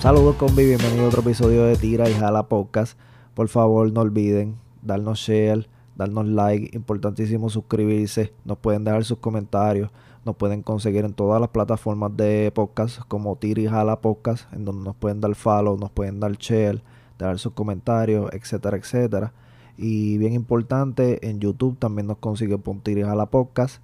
Saludos 0.00 0.36
con 0.36 0.54
bienvenido 0.54 1.06
a 1.06 1.08
otro 1.08 1.22
episodio 1.22 1.64
de 1.64 1.74
Tira 1.74 2.08
y 2.08 2.12
Jala 2.12 2.48
Podcast. 2.48 2.98
Por 3.34 3.48
favor, 3.48 3.90
no 3.90 4.02
olviden 4.02 4.56
darnos 4.82 5.18
share, 5.18 5.68
darnos 5.96 6.26
like, 6.26 6.76
importantísimo 6.76 7.48
suscribirse, 7.48 8.32
nos 8.44 8.58
pueden 8.58 8.84
dejar 8.84 9.04
sus 9.04 9.18
comentarios, 9.18 9.90
nos 10.24 10.36
pueden 10.36 10.62
conseguir 10.62 11.04
en 11.06 11.14
todas 11.14 11.40
las 11.40 11.48
plataformas 11.48 12.14
de 12.14 12.52
podcast 12.54 13.00
como 13.08 13.36
Tira 13.36 13.62
y 13.62 13.66
Jala 13.66 14.00
Podcast, 14.00 14.52
en 14.52 14.66
donde 14.66 14.84
nos 14.84 14.94
pueden 14.94 15.20
dar 15.22 15.34
follow, 15.34 15.78
nos 15.78 15.90
pueden 15.90 16.20
dar 16.20 16.32
share, 16.32 16.82
dar 17.18 17.38
sus 17.38 17.54
comentarios, 17.54 18.30
etcétera, 18.32 18.76
etcétera. 18.76 19.32
Y 19.78 20.18
bien 20.18 20.34
importante, 20.34 21.26
en 21.28 21.40
YouTube 21.40 21.78
también 21.78 22.06
nos 22.06 22.18
consiguen 22.18 22.60
por 22.60 22.78
Tira 22.80 23.00
y 23.00 23.04
Jala 23.04 23.26
Podcast. 23.26 23.80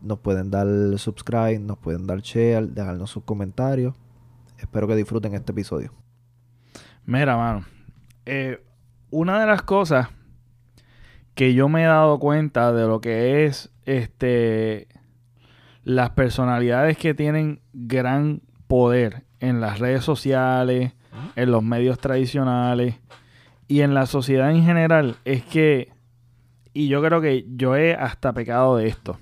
Nos 0.00 0.20
pueden 0.20 0.50
dar 0.52 0.68
subscribe, 0.96 1.58
nos 1.58 1.76
pueden 1.76 2.06
dar 2.06 2.20
share, 2.20 2.68
dejarnos 2.68 3.10
sus 3.10 3.24
comentarios. 3.24 3.94
Espero 4.58 4.86
que 4.86 4.96
disfruten 4.96 5.34
este 5.34 5.52
episodio. 5.52 5.92
Mira, 7.06 7.36
mano. 7.36 7.64
eh, 8.26 8.62
una 9.10 9.40
de 9.40 9.46
las 9.46 9.62
cosas 9.62 10.08
que 11.34 11.54
yo 11.54 11.68
me 11.68 11.84
he 11.84 11.86
dado 11.86 12.18
cuenta 12.18 12.72
de 12.72 12.86
lo 12.86 13.00
que 13.00 13.46
es 13.46 13.70
este 13.86 14.88
las 15.84 16.10
personalidades 16.10 16.98
que 16.98 17.14
tienen 17.14 17.60
gran 17.72 18.42
poder 18.66 19.24
en 19.40 19.60
las 19.60 19.78
redes 19.78 20.04
sociales, 20.04 20.92
en 21.36 21.50
los 21.50 21.62
medios 21.62 21.98
tradicionales 21.98 22.96
y 23.68 23.80
en 23.80 23.94
la 23.94 24.04
sociedad 24.06 24.50
en 24.50 24.64
general 24.64 25.16
es 25.24 25.44
que 25.44 25.92
y 26.74 26.88
yo 26.88 27.02
creo 27.02 27.20
que 27.20 27.46
yo 27.56 27.76
he 27.76 27.94
hasta 27.94 28.32
pecado 28.32 28.76
de 28.76 28.88
esto. 28.88 29.18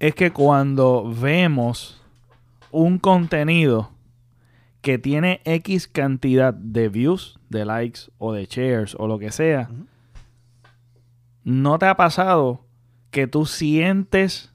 Es 0.00 0.14
que 0.14 0.32
cuando 0.32 1.12
vemos 1.14 1.97
un 2.70 2.98
contenido 2.98 3.90
que 4.80 4.98
tiene 4.98 5.40
X 5.44 5.88
cantidad 5.88 6.54
de 6.54 6.88
views, 6.88 7.38
de 7.48 7.64
likes 7.64 8.00
o 8.18 8.32
de 8.32 8.46
shares 8.46 8.94
o 8.98 9.06
lo 9.06 9.18
que 9.18 9.30
sea. 9.32 9.68
¿no 11.44 11.78
te 11.78 11.86
ha 11.86 11.96
pasado 11.96 12.60
que 13.10 13.26
tú 13.26 13.46
sientes 13.46 14.52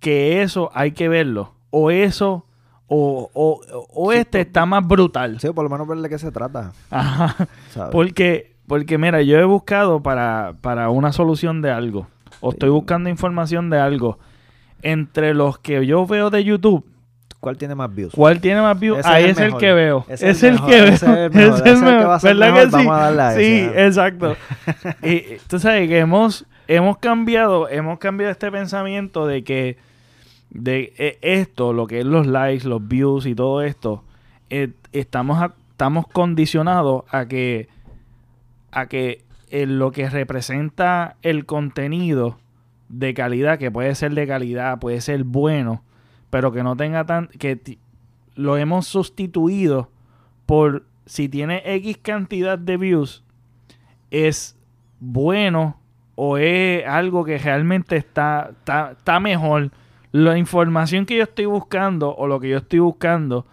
que 0.00 0.42
eso 0.42 0.70
hay 0.74 0.92
que 0.92 1.08
verlo? 1.08 1.54
O 1.70 1.90
eso, 1.90 2.46
o, 2.86 3.30
o, 3.34 3.60
o 3.90 4.12
Sí, 4.12 4.18
este 4.18 4.38
por- 4.38 4.46
está 4.46 4.66
más 4.66 4.86
brutal. 4.86 5.38
Sí, 5.40 5.48
por 5.50 5.64
lo 5.64 5.70
menos 5.70 5.86
ver 5.86 5.98
de 5.98 6.08
qué 6.08 6.18
se 6.18 6.32
trata. 6.32 6.72
Ajá. 6.90 7.48
¿sabes? 7.70 7.92
Porque, 7.92 8.56
porque 8.66 8.96
mira, 8.98 9.20
yo 9.22 9.38
he 9.38 9.44
buscado 9.44 10.02
para, 10.02 10.54
para 10.62 10.88
una 10.90 11.12
solución 11.12 11.60
de 11.60 11.70
algo. 11.70 12.06
O 12.40 12.50
estoy 12.50 12.70
buscando 12.70 13.10
información 13.10 13.68
de 13.68 13.78
algo. 13.78 14.18
Entre 14.82 15.34
los 15.34 15.58
que 15.58 15.84
yo 15.86 16.06
veo 16.06 16.30
de 16.30 16.44
YouTube, 16.44 16.84
¿Cuál 17.40 17.56
tiene 17.56 17.76
más 17.76 17.94
views? 17.94 18.12
¿cuál 18.14 18.40
tiene 18.40 18.60
más 18.60 18.78
views? 18.80 18.98
Ese 18.98 19.08
Ahí 19.08 19.24
es 19.26 19.30
es 19.30 19.36
el 19.38 19.42
el 19.44 19.48
mejor. 19.50 19.60
que 19.60 19.72
veo. 19.72 20.04
Es 20.08 20.42
el 20.42 20.52
mejor, 20.54 20.70
que 20.70 20.80
veo. 20.80 20.88
ese 20.92 21.04
es 21.04 21.06
el 21.12 21.30
mejor, 21.30 21.60
es 21.66 21.66
el 21.66 21.84
que 21.98 22.04
va 22.04 22.14
a 22.16 22.20
ser 22.20 22.36
¿Verdad 22.36 22.52
mejor, 22.52 22.64
que 22.64 22.70
sí? 22.70 22.76
vamos 22.86 22.94
a 22.96 23.10
darle 23.12 23.42
ese, 23.42 23.70
Sí, 23.70 23.72
exacto. 23.80 24.36
y 25.02 25.08
y 25.08 25.36
tú 25.48 25.58
sabes 25.60 25.88
que 25.88 25.98
hemos, 26.00 26.46
hemos 26.66 26.98
cambiado, 26.98 27.68
hemos 27.68 27.98
cambiado 28.00 28.32
este 28.32 28.50
pensamiento 28.50 29.26
de 29.28 29.44
que 29.44 29.76
de 30.50 30.92
eh, 30.98 31.18
esto, 31.22 31.72
lo 31.72 31.86
que 31.86 32.00
es 32.00 32.06
los 32.06 32.26
likes, 32.26 32.66
los 32.66 32.86
views 32.88 33.24
y 33.26 33.34
todo 33.36 33.62
esto, 33.62 34.02
eh, 34.50 34.70
estamos, 34.92 35.40
a- 35.40 35.52
estamos 35.70 36.08
condicionados 36.08 37.04
a 37.10 37.26
que 37.26 37.68
a 38.72 38.86
que 38.86 39.22
eh, 39.50 39.66
lo 39.66 39.92
que 39.92 40.10
representa 40.10 41.16
el 41.22 41.46
contenido 41.46 42.38
de 42.88 43.14
calidad, 43.14 43.58
que 43.58 43.70
puede 43.70 43.94
ser 43.94 44.14
de 44.14 44.26
calidad, 44.26 44.78
puede 44.78 45.00
ser 45.00 45.24
bueno, 45.24 45.82
pero 46.30 46.52
que 46.52 46.62
no 46.62 46.76
tenga 46.76 47.04
tan 47.06 47.28
que 47.28 47.78
lo 48.34 48.56
hemos 48.56 48.86
sustituido 48.86 49.90
por 50.46 50.84
si 51.06 51.28
tiene 51.28 51.62
X 51.64 51.98
cantidad 51.98 52.58
de 52.58 52.76
views 52.76 53.24
es 54.10 54.56
bueno 55.00 55.78
o 56.14 56.36
es 56.38 56.86
algo 56.86 57.24
que 57.24 57.38
realmente 57.38 57.96
está, 57.96 58.50
está, 58.52 58.92
está 58.92 59.20
mejor. 59.20 59.70
La 60.12 60.36
información 60.38 61.06
que 61.06 61.16
yo 61.16 61.22
estoy 61.24 61.44
buscando 61.46 62.14
o 62.16 62.26
lo 62.26 62.40
que 62.40 62.48
yo 62.48 62.58
estoy 62.58 62.78
buscando 62.80 63.46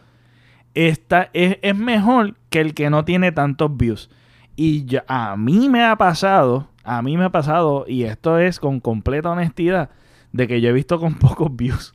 está, 0.73 1.29
es, 1.33 1.57
es 1.61 1.75
mejor 1.75 2.35
que 2.49 2.61
el 2.61 2.73
que 2.73 2.89
no 2.89 3.05
tiene 3.05 3.31
tantos 3.31 3.75
views. 3.75 4.09
Y 4.55 4.85
ya- 4.85 5.03
a 5.07 5.35
mí 5.37 5.69
me 5.69 5.83
ha 5.83 5.95
pasado, 5.97 6.69
a 6.85 7.01
mí 7.01 7.17
me 7.17 7.25
ha 7.25 7.29
pasado, 7.29 7.85
y 7.87 8.03
esto 8.03 8.39
es 8.39 8.59
con 8.59 8.79
completa 8.79 9.31
honestidad, 9.31 9.89
de 10.31 10.47
que 10.47 10.61
yo 10.61 10.69
he 10.69 10.73
visto 10.73 10.99
con 10.99 11.15
pocos 11.19 11.55
views. 11.55 11.93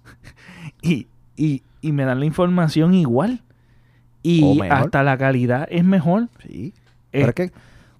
y, 0.83 1.07
y, 1.37 1.63
y 1.81 1.93
me 1.93 2.05
dan 2.05 2.21
la 2.21 2.27
información 2.27 2.95
igual. 2.95 3.43
Y 4.23 4.61
hasta 4.69 5.03
la 5.03 5.17
calidad 5.17 5.67
es 5.71 5.83
mejor. 5.83 6.29
Sí. 6.47 6.75
Eh, 7.13 7.25
Pero 7.25 7.29
es 7.29 7.35
que, 7.35 7.53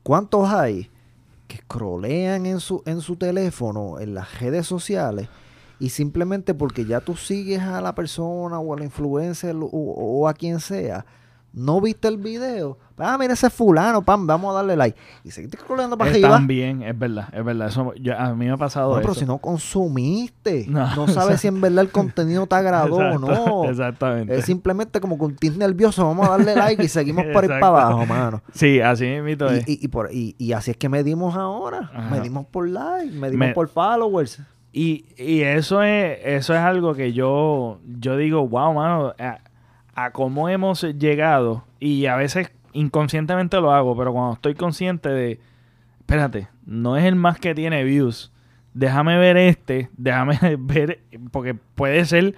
¿cuántos 0.03 0.51
hay 0.51 0.91
que 1.49 1.57
scrollean 1.59 2.45
en 2.45 2.61
su, 2.61 2.83
en 2.85 3.01
su 3.01 3.17
teléfono, 3.17 3.99
en 3.99 4.15
las 4.15 4.39
redes 4.39 4.67
sociales, 4.67 5.29
y 5.79 5.89
simplemente 5.89 6.53
porque 6.53 6.85
ya 6.85 7.01
tú 7.01 7.17
sigues 7.17 7.63
a 7.63 7.81
la 7.81 7.95
persona 7.95 8.59
o 8.59 8.75
a 8.75 8.79
la 8.79 8.85
influencer 8.85 9.57
o, 9.57 9.67
o 9.73 10.29
a 10.29 10.35
quien 10.35 10.61
sea, 10.61 11.07
no 11.53 11.81
viste 11.81 12.09
el 12.09 12.17
video? 12.19 12.79
Ah, 13.03 13.17
mira 13.19 13.33
ese 13.33 13.49
fulano, 13.49 14.03
pam, 14.03 14.27
vamos 14.27 14.51
a 14.53 14.57
darle 14.57 14.77
like. 14.77 14.99
Y 15.25 15.31
seguiste 15.31 15.57
scrolleando 15.57 15.97
para 15.97 16.11
arriba. 16.11 16.29
También, 16.29 16.83
es 16.83 16.99
verdad, 16.99 17.29
es 17.33 17.43
verdad. 17.43 17.69
Eso, 17.69 17.95
yo- 17.95 18.19
a 18.19 18.35
mí 18.35 18.45
me 18.45 18.51
ha 18.53 18.57
pasado 18.59 18.91
Bueno, 18.91 19.01
pero 19.03 19.15
si 19.15 19.25
no 19.25 19.39
consumiste, 19.39 20.67
No, 20.69 20.95
no, 20.95 21.09
sabes 21.09 21.41
si 21.41 21.49
en 21.49 21.61
verdad 21.63 21.85
el 21.85 21.91
contenido 21.91 22.47
te 22.47 22.55
agradó 22.57 22.97
o 22.97 23.19
no. 23.19 23.65
Exactamente. 23.65 24.37
Es 24.37 24.45
simplemente 24.45 25.01
como 25.01 25.17
que 25.19 25.25
un 25.25 25.35
tis 25.37 25.57
nervioso, 25.57 26.05
vamos 26.05 26.29
a 26.29 26.33
darle 26.33 26.55
like 26.55 26.83
y 26.85 26.89
seguimos 26.89 27.25
por 27.33 27.45
ir 27.45 27.51
para 27.51 27.67
abajo, 27.69 28.05
mano. 28.05 28.43
Sí, 28.53 28.81
así 28.81 29.07
mismo 29.07 29.47
es. 29.47 29.67
Y, 29.67 29.73
y, 29.73 29.85
y 29.85 29.89
por, 29.89 30.11
y, 30.13 30.35
y 30.39 30.53
así 30.53 30.71
es 30.73 30.77
que 30.77 30.89
medimos 30.91 31.37
ahora. 31.37 31.91
Ajá. 31.95 32.11
Medimos 32.11 32.45
por 32.47 32.69
like, 32.69 33.13
medimos 33.13 33.49
Me- 33.49 33.55
por 33.55 33.69
followers. 33.69 34.41
Y, 34.73 35.07
y 35.17 35.41
eso 35.41 35.83
es 35.83 36.19
eso 36.23 36.55
es 36.55 36.61
algo 36.61 36.95
que 36.95 37.13
yo 37.13 37.81
yo 37.99 38.17
digo, 38.17 38.47
wow, 38.47 38.73
mano, 38.75 39.15
a 40.05 40.11
cómo 40.13 40.49
hemos 40.49 40.83
llegado 40.83 41.65
y 41.79 42.07
a 42.07 42.17
veces 42.17 42.51
inconscientemente 42.73 43.61
lo 43.61 43.73
hago, 43.73 43.97
pero 43.97 44.13
cuando 44.13 44.35
estoy 44.35 44.55
consciente 44.55 45.09
de, 45.09 45.41
espérate, 45.99 46.49
no 46.67 46.97
es 46.97 47.05
el 47.05 47.17
más 47.17 47.39
que 47.39 47.55
tiene 47.55 47.83
views, 47.85 48.33
déjame 48.75 49.19
ver 49.19 49.37
este, 49.37 49.91
déjame 49.97 50.39
ver, 50.59 51.01
porque 51.33 51.55
puede 51.55 52.05
ser 52.05 52.35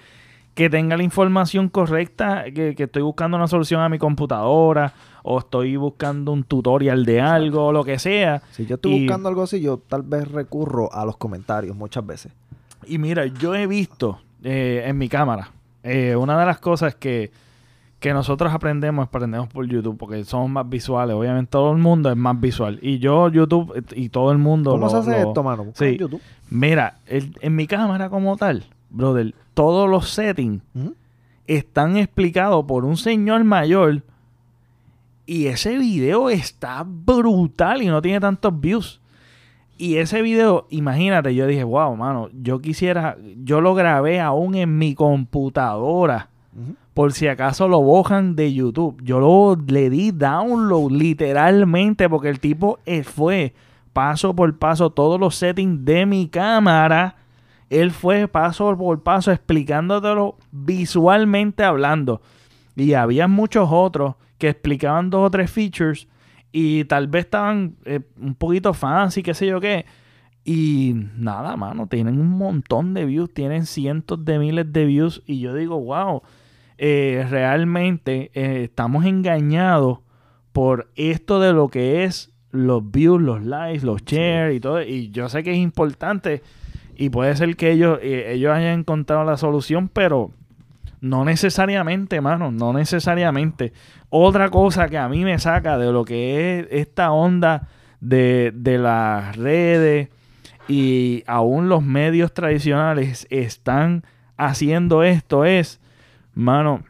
que 0.54 0.68
tenga 0.68 0.96
la 0.98 1.02
información 1.02 1.68
correcta, 1.70 2.44
que, 2.54 2.74
que 2.74 2.82
estoy 2.84 3.00
buscando 3.02 3.38
una 3.38 3.46
solución 3.48 3.80
a 3.80 3.88
mi 3.88 3.98
computadora 3.98 4.92
o 5.22 5.38
estoy 5.38 5.76
buscando 5.76 6.30
un 6.32 6.44
tutorial 6.44 7.06
de 7.06 7.22
algo 7.22 7.66
o 7.68 7.72
lo 7.72 7.84
que 7.84 7.98
sea. 7.98 8.42
Si 8.50 8.66
yo 8.66 8.74
estoy 8.74 8.92
Y- 8.92 9.00
buscando 9.06 9.30
algo 9.30 9.42
así, 9.44 9.62
yo 9.62 9.78
tal 9.78 10.02
vez 10.02 10.30
recurro 10.30 10.92
a 10.92 11.06
los 11.06 11.16
comentarios 11.16 11.74
muchas 11.74 12.04
veces. 12.04 12.32
Y 12.86 12.98
mira, 12.98 13.24
yo 13.26 13.54
he 13.54 13.66
visto 13.66 14.20
eh, 14.44 14.82
en 14.84 14.98
mi 14.98 15.08
cámara, 15.08 15.52
eh, 15.84 16.16
una 16.16 16.38
de 16.38 16.44
las 16.44 16.58
cosas 16.58 16.96
que, 16.96 17.30
que 18.02 18.12
nosotros 18.12 18.52
aprendemos, 18.52 19.06
aprendemos 19.06 19.48
por 19.48 19.66
YouTube, 19.66 19.96
porque 19.96 20.22
somos 20.24 20.50
más 20.50 20.68
visuales. 20.68 21.14
Obviamente 21.16 21.50
todo 21.50 21.72
el 21.72 21.78
mundo 21.78 22.10
es 22.10 22.16
más 22.16 22.38
visual. 22.38 22.78
Y 22.82 22.98
yo, 22.98 23.28
YouTube 23.30 23.72
eh, 23.76 23.82
y 23.94 24.08
todo 24.10 24.30
el 24.32 24.38
mundo... 24.38 24.72
¿Cómo 24.72 24.84
lo- 24.86 24.90
se 24.90 24.96
hace 24.98 25.22
lo- 25.22 25.28
esto, 25.28 25.42
mano? 25.42 25.66
Sí. 25.74 25.84
en 25.86 25.96
YouTube. 25.98 26.20
Mira, 26.50 26.98
el- 27.06 27.34
en 27.40 27.56
mi 27.56 27.66
cámara 27.66 28.10
como 28.10 28.36
tal, 28.36 28.64
brother, 28.90 29.34
todos 29.54 29.88
los 29.88 30.10
settings 30.10 30.62
están 31.46 31.96
explicados 31.96 32.64
por 32.66 32.84
un 32.84 32.96
señor 32.96 33.44
mayor. 33.44 34.02
Y 35.24 35.46
ese 35.46 35.78
video 35.78 36.28
está 36.28 36.84
brutal 36.86 37.82
y 37.82 37.86
no 37.86 38.02
tiene 38.02 38.20
tantos 38.20 38.60
views. 38.60 39.00
Y 39.78 39.96
ese 39.96 40.22
video, 40.22 40.66
imagínate, 40.70 41.34
yo 41.34 41.46
dije, 41.46 41.64
wow, 41.64 41.94
mano, 41.96 42.28
yo 42.32 42.60
quisiera, 42.60 43.16
yo 43.44 43.60
lo 43.60 43.74
grabé 43.74 44.20
aún 44.20 44.54
en 44.56 44.76
mi 44.76 44.94
computadora. 44.94 46.28
Por 46.94 47.12
si 47.12 47.26
acaso 47.26 47.68
lo 47.68 47.80
bojan 47.80 48.36
de 48.36 48.52
YouTube. 48.52 49.00
Yo 49.02 49.18
lo 49.18 49.56
le 49.56 49.88
di 49.88 50.10
download 50.10 50.90
literalmente 50.92 52.08
porque 52.08 52.28
el 52.28 52.40
tipo 52.40 52.78
eh, 52.84 53.02
fue 53.02 53.54
paso 53.92 54.34
por 54.34 54.58
paso 54.58 54.90
todos 54.90 55.18
los 55.18 55.34
settings 55.36 55.84
de 55.84 56.04
mi 56.04 56.28
cámara. 56.28 57.16
Él 57.70 57.90
fue 57.90 58.28
paso 58.28 58.76
por 58.76 59.02
paso 59.02 59.32
explicándotelo 59.32 60.36
visualmente 60.50 61.64
hablando. 61.64 62.20
Y 62.76 62.92
había 62.92 63.28
muchos 63.28 63.68
otros 63.70 64.16
que 64.36 64.50
explicaban 64.50 65.08
dos 65.08 65.26
o 65.26 65.30
tres 65.30 65.50
features 65.50 66.08
y 66.52 66.84
tal 66.84 67.08
vez 67.08 67.24
estaban 67.24 67.76
eh, 67.84 68.00
un 68.20 68.34
poquito 68.34 68.74
fancy, 68.74 69.22
qué 69.22 69.32
sé 69.32 69.46
yo 69.46 69.60
qué. 69.60 69.86
Y 70.44 70.94
nada, 71.16 71.56
mano, 71.56 71.86
tienen 71.86 72.20
un 72.20 72.30
montón 72.30 72.94
de 72.94 73.04
views, 73.06 73.32
tienen 73.32 73.64
cientos 73.64 74.24
de 74.24 74.38
miles 74.38 74.70
de 74.72 74.84
views. 74.84 75.22
Y 75.24 75.40
yo 75.40 75.54
digo, 75.54 75.80
wow, 75.80 76.22
eh, 76.78 77.26
realmente 77.30 78.30
eh, 78.34 78.64
estamos 78.64 79.04
engañados 79.04 80.00
por 80.52 80.90
esto 80.96 81.40
de 81.40 81.52
lo 81.52 81.68
que 81.68 82.04
es 82.04 82.32
los 82.50 82.90
views, 82.90 83.20
los 83.20 83.42
likes, 83.42 83.84
los 83.84 84.04
shares 84.04 84.56
y 84.56 84.60
todo. 84.60 84.82
Y 84.82 85.10
yo 85.10 85.28
sé 85.28 85.42
que 85.42 85.52
es 85.52 85.58
importante 85.58 86.42
y 86.96 87.10
puede 87.10 87.34
ser 87.36 87.56
que 87.56 87.72
ellos, 87.72 87.98
eh, 88.02 88.32
ellos 88.34 88.52
hayan 88.52 88.80
encontrado 88.80 89.24
la 89.24 89.36
solución, 89.36 89.88
pero 89.88 90.30
No 91.00 91.24
necesariamente, 91.24 92.20
mano, 92.20 92.52
no 92.52 92.72
necesariamente. 92.72 93.72
Otra 94.08 94.50
cosa 94.50 94.88
que 94.88 94.98
a 94.98 95.08
mí 95.08 95.24
me 95.24 95.36
saca 95.40 95.76
de 95.76 95.90
lo 95.90 96.04
que 96.04 96.60
es 96.60 96.66
esta 96.70 97.10
onda 97.10 97.66
de, 98.00 98.52
de 98.54 98.78
las 98.78 99.36
redes 99.36 100.10
y 100.68 101.24
aún 101.26 101.68
los 101.68 101.82
medios 101.82 102.32
tradicionales 102.32 103.26
están 103.30 104.04
haciendo 104.36 105.02
esto 105.02 105.44
es, 105.44 105.80
mano, 106.34 106.84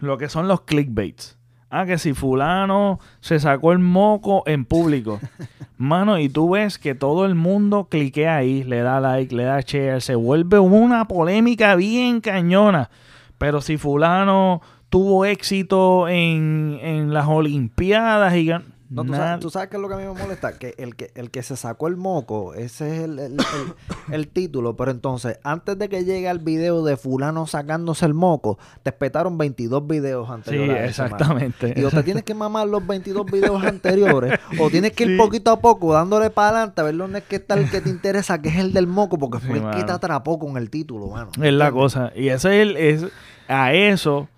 lo 0.00 0.18
que 0.18 0.28
son 0.28 0.48
los 0.48 0.62
clickbaits. 0.62 1.38
Ah, 1.72 1.86
que 1.86 1.98
si 1.98 2.14
fulano 2.14 2.98
se 3.20 3.38
sacó 3.38 3.70
el 3.72 3.78
moco 3.78 4.42
en 4.46 4.64
público. 4.64 5.20
Mano, 5.76 6.18
y 6.18 6.28
tú 6.28 6.50
ves 6.50 6.78
que 6.78 6.96
todo 6.96 7.24
el 7.24 7.36
mundo 7.36 7.86
cliquea 7.88 8.36
ahí, 8.36 8.64
le 8.64 8.80
da 8.80 9.00
like, 9.00 9.34
le 9.34 9.44
da 9.44 9.60
share, 9.60 10.02
se 10.02 10.16
vuelve 10.16 10.58
una 10.58 11.06
polémica 11.06 11.76
bien 11.76 12.20
cañona. 12.20 12.90
Pero 13.38 13.60
si 13.60 13.76
fulano 13.76 14.60
tuvo 14.88 15.24
éxito 15.24 16.08
en, 16.08 16.78
en 16.82 17.14
las 17.14 17.28
Olimpiadas 17.28 18.34
y 18.34 18.50
No, 18.92 19.04
tú, 19.04 19.14
sabes, 19.14 19.40
tú 19.40 19.50
sabes 19.50 19.68
qué 19.68 19.76
es 19.76 19.82
lo 19.82 19.86
que 19.88 19.94
a 19.94 19.98
mí 19.98 20.02
me 20.02 20.12
molesta, 20.20 20.58
que 20.58 20.74
el 20.76 20.96
que, 20.96 21.12
el 21.14 21.30
que 21.30 21.44
se 21.44 21.56
sacó 21.56 21.86
el 21.86 21.96
moco, 21.96 22.54
ese 22.54 22.96
es 22.96 23.02
el, 23.04 23.18
el- 23.20 23.32
el- 23.34 23.38
el 24.14 24.26
título, 24.28 24.74
pero 24.76 24.90
entonces, 24.90 25.38
antes 25.44 25.78
de 25.78 25.88
que 25.88 26.04
llegue 26.04 26.28
el 26.28 26.40
video 26.40 26.82
de 26.84 26.96
fulano 26.96 27.46
sacándose 27.46 28.04
el 28.04 28.14
moco, 28.14 28.58
te 28.82 28.90
espetaron 28.90 29.38
22 29.38 29.86
videos 29.86 30.26
Sí, 30.26 30.32
anteriores. 30.34 30.74
mano. 30.74 30.84
exactamente. 30.86 31.74
Y 31.76 31.84
o 31.84 31.90
te 31.90 32.02
tienes 32.02 32.24
que 32.24 32.34
mamar 32.34 32.66
los 32.66 32.84
22 32.84 33.26
videos 33.26 33.62
anteriores, 33.64 34.40
o 34.58 34.68
tienes 34.70 34.90
que 34.90 35.04
ir 35.04 35.10
Sí. 35.10 35.16
poquito 35.16 35.52
a 35.52 35.60
poco 35.60 35.92
dándole 35.92 36.30
para 36.30 36.48
adelante 36.48 36.80
a 36.80 36.84
ver 36.84 36.96
dónde 36.96 37.20
es 37.20 37.24
que 37.26 37.36
está 37.36 37.54
el 37.54 37.70
que 37.70 37.80
te 37.80 37.90
interesa, 37.90 38.42
que 38.42 38.48
es 38.48 38.56
el 38.56 38.72
del 38.72 38.88
moco, 38.88 39.18
porque 39.18 39.38
Sí, 39.38 39.46
fue 39.46 39.58
el 39.58 39.70
que 39.70 39.84
te 39.84 39.92
atrapó 39.92 40.36
con 40.40 40.56
el 40.56 40.68
título, 40.68 41.06
mano. 41.06 41.30
Es 41.40 41.52
la 41.52 41.70
cosa. 41.70 42.10
Y 42.16 42.28
ese 42.30 42.60
es, 42.60 42.68
el, 42.68 42.76
es 42.76 43.06
a 43.46 43.72
eso 43.72 44.28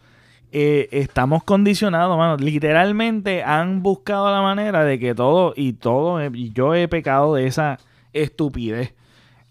eh, 0.54 0.90
estamos 0.92 1.44
condicionados, 1.44 2.18
mano. 2.18 2.36
Literalmente 2.36 3.42
han 3.42 3.82
buscado 3.82 4.30
la 4.30 4.42
manera 4.42 4.84
de 4.84 4.98
que 4.98 5.14
todo 5.14 5.54
y 5.56 5.72
todo, 5.72 6.20
eh, 6.20 6.30
y 6.34 6.52
yo 6.52 6.74
he 6.74 6.88
pecado 6.88 7.34
de 7.34 7.46
esa 7.46 7.78
estupidez. 8.12 8.92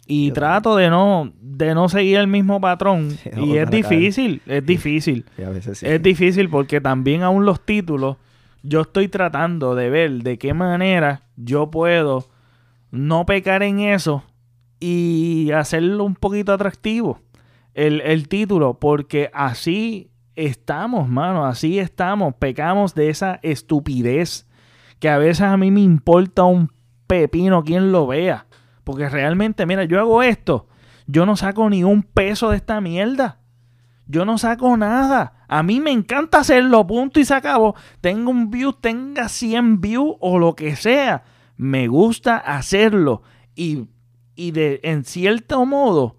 Y 0.06 0.28
Yo 0.28 0.34
trato 0.36 0.76
de 0.76 0.92
no, 0.92 1.34
de 1.42 1.74
no 1.74 1.90
seguir 1.90 2.18
el 2.18 2.28
mismo 2.28 2.62
patrón. 2.62 3.18
Y 3.36 3.58
es 3.58 3.72
difícil, 3.72 4.44
es 4.46 4.64
difícil. 4.64 5.26
Y 5.40 5.42
a 5.42 5.50
veces 5.50 5.80
sí. 5.80 5.88
Es 5.88 6.04
difícil 6.04 6.50
porque 6.50 6.80
también 6.80 7.24
aún 7.24 7.46
los 7.46 7.66
títulos, 7.66 8.18
yo 8.62 8.82
estoy 8.82 9.08
tratando 9.08 9.74
de 9.74 9.90
ver 9.90 10.12
de 10.22 10.38
qué 10.38 10.54
manera 10.54 11.24
yo 11.36 11.72
puedo 11.72 12.28
no 12.92 13.26
pecar 13.26 13.64
en 13.64 13.80
eso 13.80 14.24
y 14.80 15.50
hacerlo 15.52 16.04
un 16.04 16.14
poquito 16.14 16.54
atractivo. 16.54 17.22
El, 17.74 18.02
el 18.02 18.28
título, 18.28 18.76
porque 18.76 19.32
así 19.34 20.11
estamos, 20.36 21.10
mano, 21.10 21.46
así 21.46 21.80
estamos, 21.80 22.36
pecamos 22.36 22.96
de 22.96 23.10
esa 23.10 23.40
estupidez 23.44 24.48
que 25.00 25.10
a 25.10 25.18
veces 25.18 25.42
a 25.42 25.58
mí 25.58 25.72
me 25.72 25.82
importa 25.82 26.44
un 26.44 26.72
pepino 27.08 27.64
quien 27.64 27.92
lo 27.92 28.08
vea. 28.08 28.46
Porque 28.84 29.10
realmente, 29.10 29.66
mira, 29.66 29.84
yo 29.84 30.00
hago 30.00 30.24
esto, 30.24 30.68
yo 31.08 31.26
no 31.26 31.36
saco 31.36 31.70
ni 31.70 31.84
un 31.84 32.04
peso 32.04 32.52
de 32.52 32.58
esta 32.58 32.80
mierda. 32.82 33.40
Yo 34.06 34.26
no 34.26 34.38
saco 34.38 34.76
nada. 34.78 35.46
A 35.48 35.64
mí 35.64 35.80
me 35.80 35.92
encanta 35.92 36.40
hacerlo, 36.40 36.86
punto 36.86 37.20
y 37.20 37.26
se 37.26 37.34
acabó. 37.34 37.76
Tenga 38.02 38.30
un 38.30 38.52
view, 38.52 38.74
tenga 38.74 39.30
100 39.30 39.82
views 39.82 40.16
o 40.20 40.38
lo 40.38 40.56
que 40.56 40.76
sea. 40.76 41.24
Me 41.58 41.88
gusta 41.88 42.38
hacerlo. 42.38 43.24
Y, 43.56 43.88
y 44.36 44.52
de, 44.52 44.82
en 44.84 45.04
cierto 45.06 45.66
modo, 45.66 46.18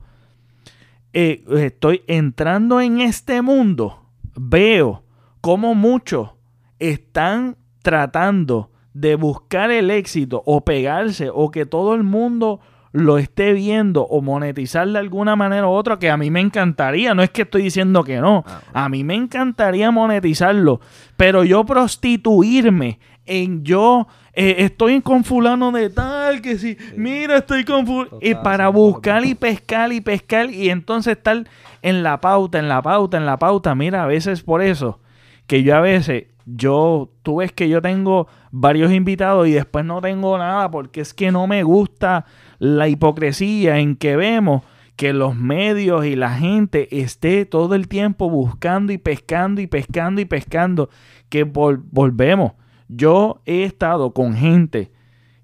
eh, 1.12 1.44
estoy 1.56 2.02
entrando 2.06 2.80
en 2.80 3.00
este 3.00 3.42
mundo. 3.42 4.01
Veo 4.34 5.04
cómo 5.40 5.74
muchos 5.74 6.30
están 6.78 7.56
tratando 7.82 8.70
de 8.94 9.16
buscar 9.16 9.70
el 9.70 9.90
éxito 9.90 10.42
o 10.44 10.64
pegarse 10.64 11.30
o 11.32 11.50
que 11.50 11.66
todo 11.66 11.94
el 11.94 12.02
mundo 12.02 12.60
lo 12.92 13.16
esté 13.16 13.54
viendo 13.54 14.02
o 14.04 14.20
monetizar 14.20 14.86
de 14.86 14.98
alguna 14.98 15.34
manera 15.34 15.66
u 15.66 15.70
otra, 15.70 15.98
que 15.98 16.10
a 16.10 16.16
mí 16.18 16.30
me 16.30 16.40
encantaría, 16.40 17.14
no 17.14 17.22
es 17.22 17.30
que 17.30 17.42
estoy 17.42 17.62
diciendo 17.62 18.04
que 18.04 18.20
no, 18.20 18.44
Ah, 18.46 18.84
a 18.84 18.88
mí 18.90 19.02
me 19.02 19.14
encantaría 19.14 19.90
monetizarlo, 19.90 20.80
pero 21.16 21.42
yo 21.42 21.64
prostituirme 21.64 23.00
en 23.26 23.64
yo 23.64 24.06
eh, 24.34 24.56
estoy 24.58 25.00
con 25.00 25.24
fulano 25.24 25.72
de 25.72 25.90
tal, 25.90 26.40
que 26.40 26.58
si, 26.58 26.76
mira, 26.96 27.38
estoy 27.38 27.64
con 27.64 27.86
fulano, 27.86 28.18
y 28.20 28.34
para 28.34 28.66
sí, 28.68 28.72
buscar 28.72 29.24
y 29.24 29.34
pescar 29.34 29.92
y 29.92 30.00
pescar 30.00 30.50
y 30.50 30.70
entonces 30.70 31.16
estar 31.16 31.44
en 31.82 32.02
la 32.02 32.20
pauta, 32.20 32.58
en 32.58 32.68
la 32.68 32.82
pauta, 32.82 33.16
en 33.16 33.26
la 33.26 33.38
pauta, 33.38 33.74
mira, 33.74 34.04
a 34.04 34.06
veces 34.06 34.42
por 34.42 34.62
eso, 34.62 35.00
que 35.46 35.62
yo 35.62 35.76
a 35.76 35.80
veces, 35.80 36.24
yo, 36.46 37.10
tú 37.22 37.36
ves 37.36 37.52
que 37.52 37.68
yo 37.68 37.80
tengo 37.82 38.26
varios 38.50 38.92
invitados 38.92 39.46
y 39.48 39.52
después 39.52 39.84
no 39.84 40.00
tengo 40.00 40.36
nada 40.38 40.70
porque 40.70 41.00
es 41.00 41.14
que 41.14 41.30
no 41.30 41.46
me 41.46 41.62
gusta 41.62 42.24
la 42.58 42.88
hipocresía 42.88 43.78
en 43.78 43.96
que 43.96 44.16
vemos 44.16 44.62
que 44.96 45.12
los 45.12 45.34
medios 45.34 46.04
y 46.04 46.16
la 46.16 46.30
gente 46.34 47.00
esté 47.00 47.44
todo 47.46 47.74
el 47.74 47.88
tiempo 47.88 48.28
buscando 48.28 48.92
y 48.92 48.98
pescando 48.98 49.60
y 49.60 49.66
pescando 49.66 50.20
y 50.20 50.24
pescando, 50.26 50.90
que 51.28 51.46
vol- 51.46 51.82
volvemos. 51.90 52.52
Yo 52.94 53.40
he 53.46 53.64
estado 53.64 54.12
con 54.12 54.34
gente 54.34 54.92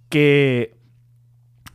que, 0.08 0.76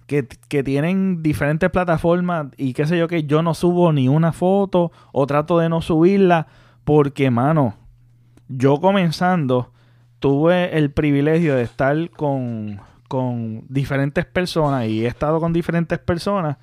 que, 0.08 0.28
que 0.48 0.64
tienen 0.64 1.24
diferentes 1.24 1.70
plataformas 1.70 2.48
y 2.58 2.74
qué 2.74 2.86
sé 2.86 2.98
yo 2.98 3.08
que 3.08 3.24
yo 3.24 3.42
no 3.42 3.54
subo 3.54 3.92
ni 3.94 4.08
una 4.08 4.34
foto 4.34 4.92
o 5.12 5.26
trato 5.26 5.58
de 5.60 5.70
no 5.70 5.82
subirla 5.82 6.48
porque, 6.84 7.32
mano, 7.32 7.76
yo 8.48 8.80
comenzando 8.80 9.72
tuve 10.20 10.78
el 10.78 10.92
privilegio 10.92 11.56
de 11.56 11.64
estar 11.64 12.10
con, 12.12 12.80
con 13.08 13.66
diferentes 13.68 14.26
personas 14.26 14.88
y 14.88 15.06
he 15.06 15.08
estado 15.08 15.40
con 15.40 15.54
diferentes 15.54 16.00
personas 16.00 16.58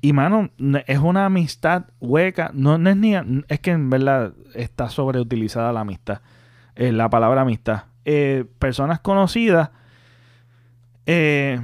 y 0.00 0.12
mano, 0.12 0.50
es 0.86 0.98
una 0.98 1.26
amistad 1.26 1.86
hueca, 2.00 2.50
no, 2.54 2.78
no 2.78 2.90
es 2.90 2.96
ni 2.96 3.14
es 3.48 3.60
que 3.60 3.70
en 3.70 3.90
verdad 3.90 4.34
está 4.54 4.88
sobreutilizada 4.88 5.72
la 5.72 5.80
amistad, 5.80 6.20
eh, 6.74 6.92
la 6.92 7.08
palabra 7.08 7.40
amistad. 7.40 7.84
Eh, 8.08 8.44
personas 8.60 9.00
conocidas 9.00 9.70
eh, 11.06 11.60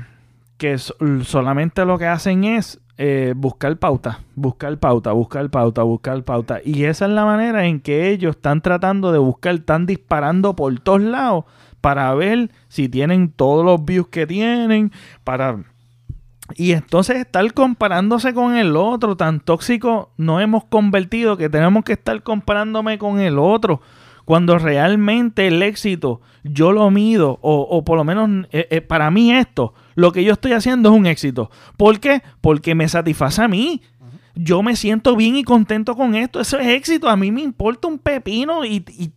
que 0.57 0.77
so- 0.77 0.97
solamente 1.23 1.85
lo 1.85 1.99
que 1.99 2.07
hacen 2.07 2.43
es 2.43 2.81
eh, 2.99 3.33
buscar 3.37 3.77
pauta, 3.77 4.19
buscar 4.35 4.77
pauta, 4.79 5.13
buscar 5.13 5.49
pauta, 5.51 5.83
buscar 5.85 6.25
pauta. 6.25 6.59
Y 6.65 6.85
esa 6.85 7.07
es 7.07 7.13
la 7.13 7.25
manera 7.25 7.67
en 7.67 7.81
que 7.81 8.11
ellos 8.11 8.35
están 8.35 8.61
tratando 8.61 9.13
de 9.13 9.19
buscar, 9.19 9.55
están 9.55 9.87
disparando 9.87 10.57
por 10.57 10.79
todos 10.81 11.01
lados 11.01 11.45
para 11.81 12.13
ver 12.15 12.51
si 12.67 12.89
tienen 12.89 13.31
todos 13.31 13.65
los 13.65 13.85
views 13.85 14.09
que 14.09 14.27
tienen, 14.27 14.91
para... 15.25 15.63
Y 16.57 16.73
entonces 16.73 17.19
estar 17.19 17.53
comparándose 17.55 18.35
con 18.35 18.57
el 18.57 18.77
otro, 18.77 19.17
tan 19.17 19.39
tóxico 19.39 20.11
nos 20.17 20.43
hemos 20.43 20.65
convertido 20.65 21.37
que 21.37 21.49
tenemos 21.49 21.85
que 21.85 21.93
estar 21.93 22.21
comparándome 22.23 22.99
con 22.99 23.21
el 23.21 23.39
otro. 23.39 23.81
Cuando 24.25 24.59
realmente 24.59 25.47
el 25.49 25.63
éxito 25.63 26.21
yo 26.45 26.73
lo 26.73 26.91
mido, 26.91 27.39
o, 27.43 27.61
o 27.63 27.85
por 27.85 27.97
lo 27.99 28.05
menos 28.05 28.47
eh, 28.53 28.69
eh, 28.71 28.81
para 28.81 29.11
mí 29.11 29.33
esto, 29.33 29.75
lo 29.95 30.13
que 30.13 30.25
yo 30.25 30.33
estoy 30.33 30.53
haciendo 30.53 30.91
es 30.91 30.97
un 30.97 31.07
éxito. 31.07 31.51
¿Por 31.77 32.01
qué? 32.01 32.23
Porque 32.41 32.75
me 32.75 32.89
satisface 32.89 33.43
a 33.43 33.49
mí. 33.49 33.83
Yo 34.35 34.63
me 34.63 34.77
siento 34.77 35.15
bien 35.17 35.37
y 35.37 35.45
contento 35.45 35.95
con 35.95 36.15
esto. 36.15 36.41
Eso 36.41 36.59
es 36.59 36.67
éxito. 36.69 37.09
A 37.09 37.17
mí 37.17 37.31
me 37.31 37.43
importa 37.43 37.89
un 37.89 37.99
pepino 37.99 38.65
y, 38.65 38.85
y 38.89 39.13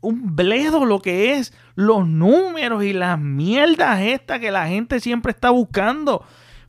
un 0.00 0.36
bledo 0.36 0.84
lo 0.84 1.00
que 1.00 1.32
es 1.34 1.52
los 1.74 2.06
números 2.06 2.84
y 2.84 2.92
las 2.92 3.18
mierdas 3.18 4.00
estas 4.00 4.38
que 4.38 4.50
la 4.52 4.68
gente 4.68 5.00
siempre 5.00 5.32
está 5.32 5.50
buscando 5.50 6.22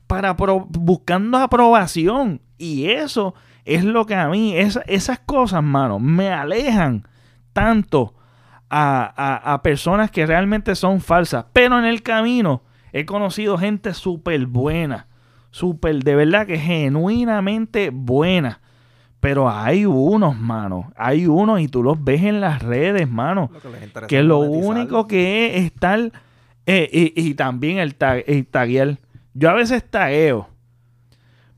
para 0.08 0.32
buscando 0.32 1.38
aprobación 1.38 2.40
y 2.58 2.86
eso 2.86 3.34
es 3.64 3.84
lo 3.84 4.04
que 4.06 4.16
a 4.16 4.28
mí 4.28 4.56
esa- 4.56 4.82
esas 4.88 5.20
cosas 5.20 5.62
mano 5.62 6.00
me 6.00 6.30
alejan 6.30 7.06
tanto 7.52 8.14
a, 8.68 9.12
a- 9.16 9.52
a 9.54 9.62
personas 9.62 10.10
que 10.10 10.26
realmente 10.26 10.74
son 10.74 11.00
falsas 11.00 11.46
pero 11.52 11.78
en 11.78 11.84
el 11.84 12.02
camino 12.02 12.62
he 12.92 13.04
conocido 13.04 13.58
gente 13.58 13.94
súper 13.94 14.46
buena 14.46 15.06
súper 15.50 16.02
de 16.04 16.14
verdad 16.14 16.46
que 16.46 16.58
genuinamente 16.58 17.90
buena 17.92 18.60
pero 19.22 19.50
hay 19.50 19.84
unos, 19.84 20.34
mano. 20.34 20.94
Hay 20.96 21.26
unos 21.26 21.60
y 21.60 21.68
tú 21.68 21.82
los 21.82 22.02
ves 22.02 22.22
en 22.22 22.40
las 22.40 22.62
redes, 22.62 23.06
mano. 23.06 23.50
Lo 23.52 24.06
que 24.06 24.22
lo 24.22 24.38
monetizar. 24.38 24.70
único 24.76 25.06
que 25.06 25.58
es 25.58 25.64
estar. 25.66 26.10
eh, 26.64 26.88
y, 26.90 27.12
y 27.28 27.34
también 27.34 27.76
el, 27.80 27.96
tag, 27.96 28.24
el 28.26 28.46
taguear. 28.46 28.96
Yo 29.34 29.50
a 29.50 29.52
veces 29.52 29.84
tagueo. 29.84 30.48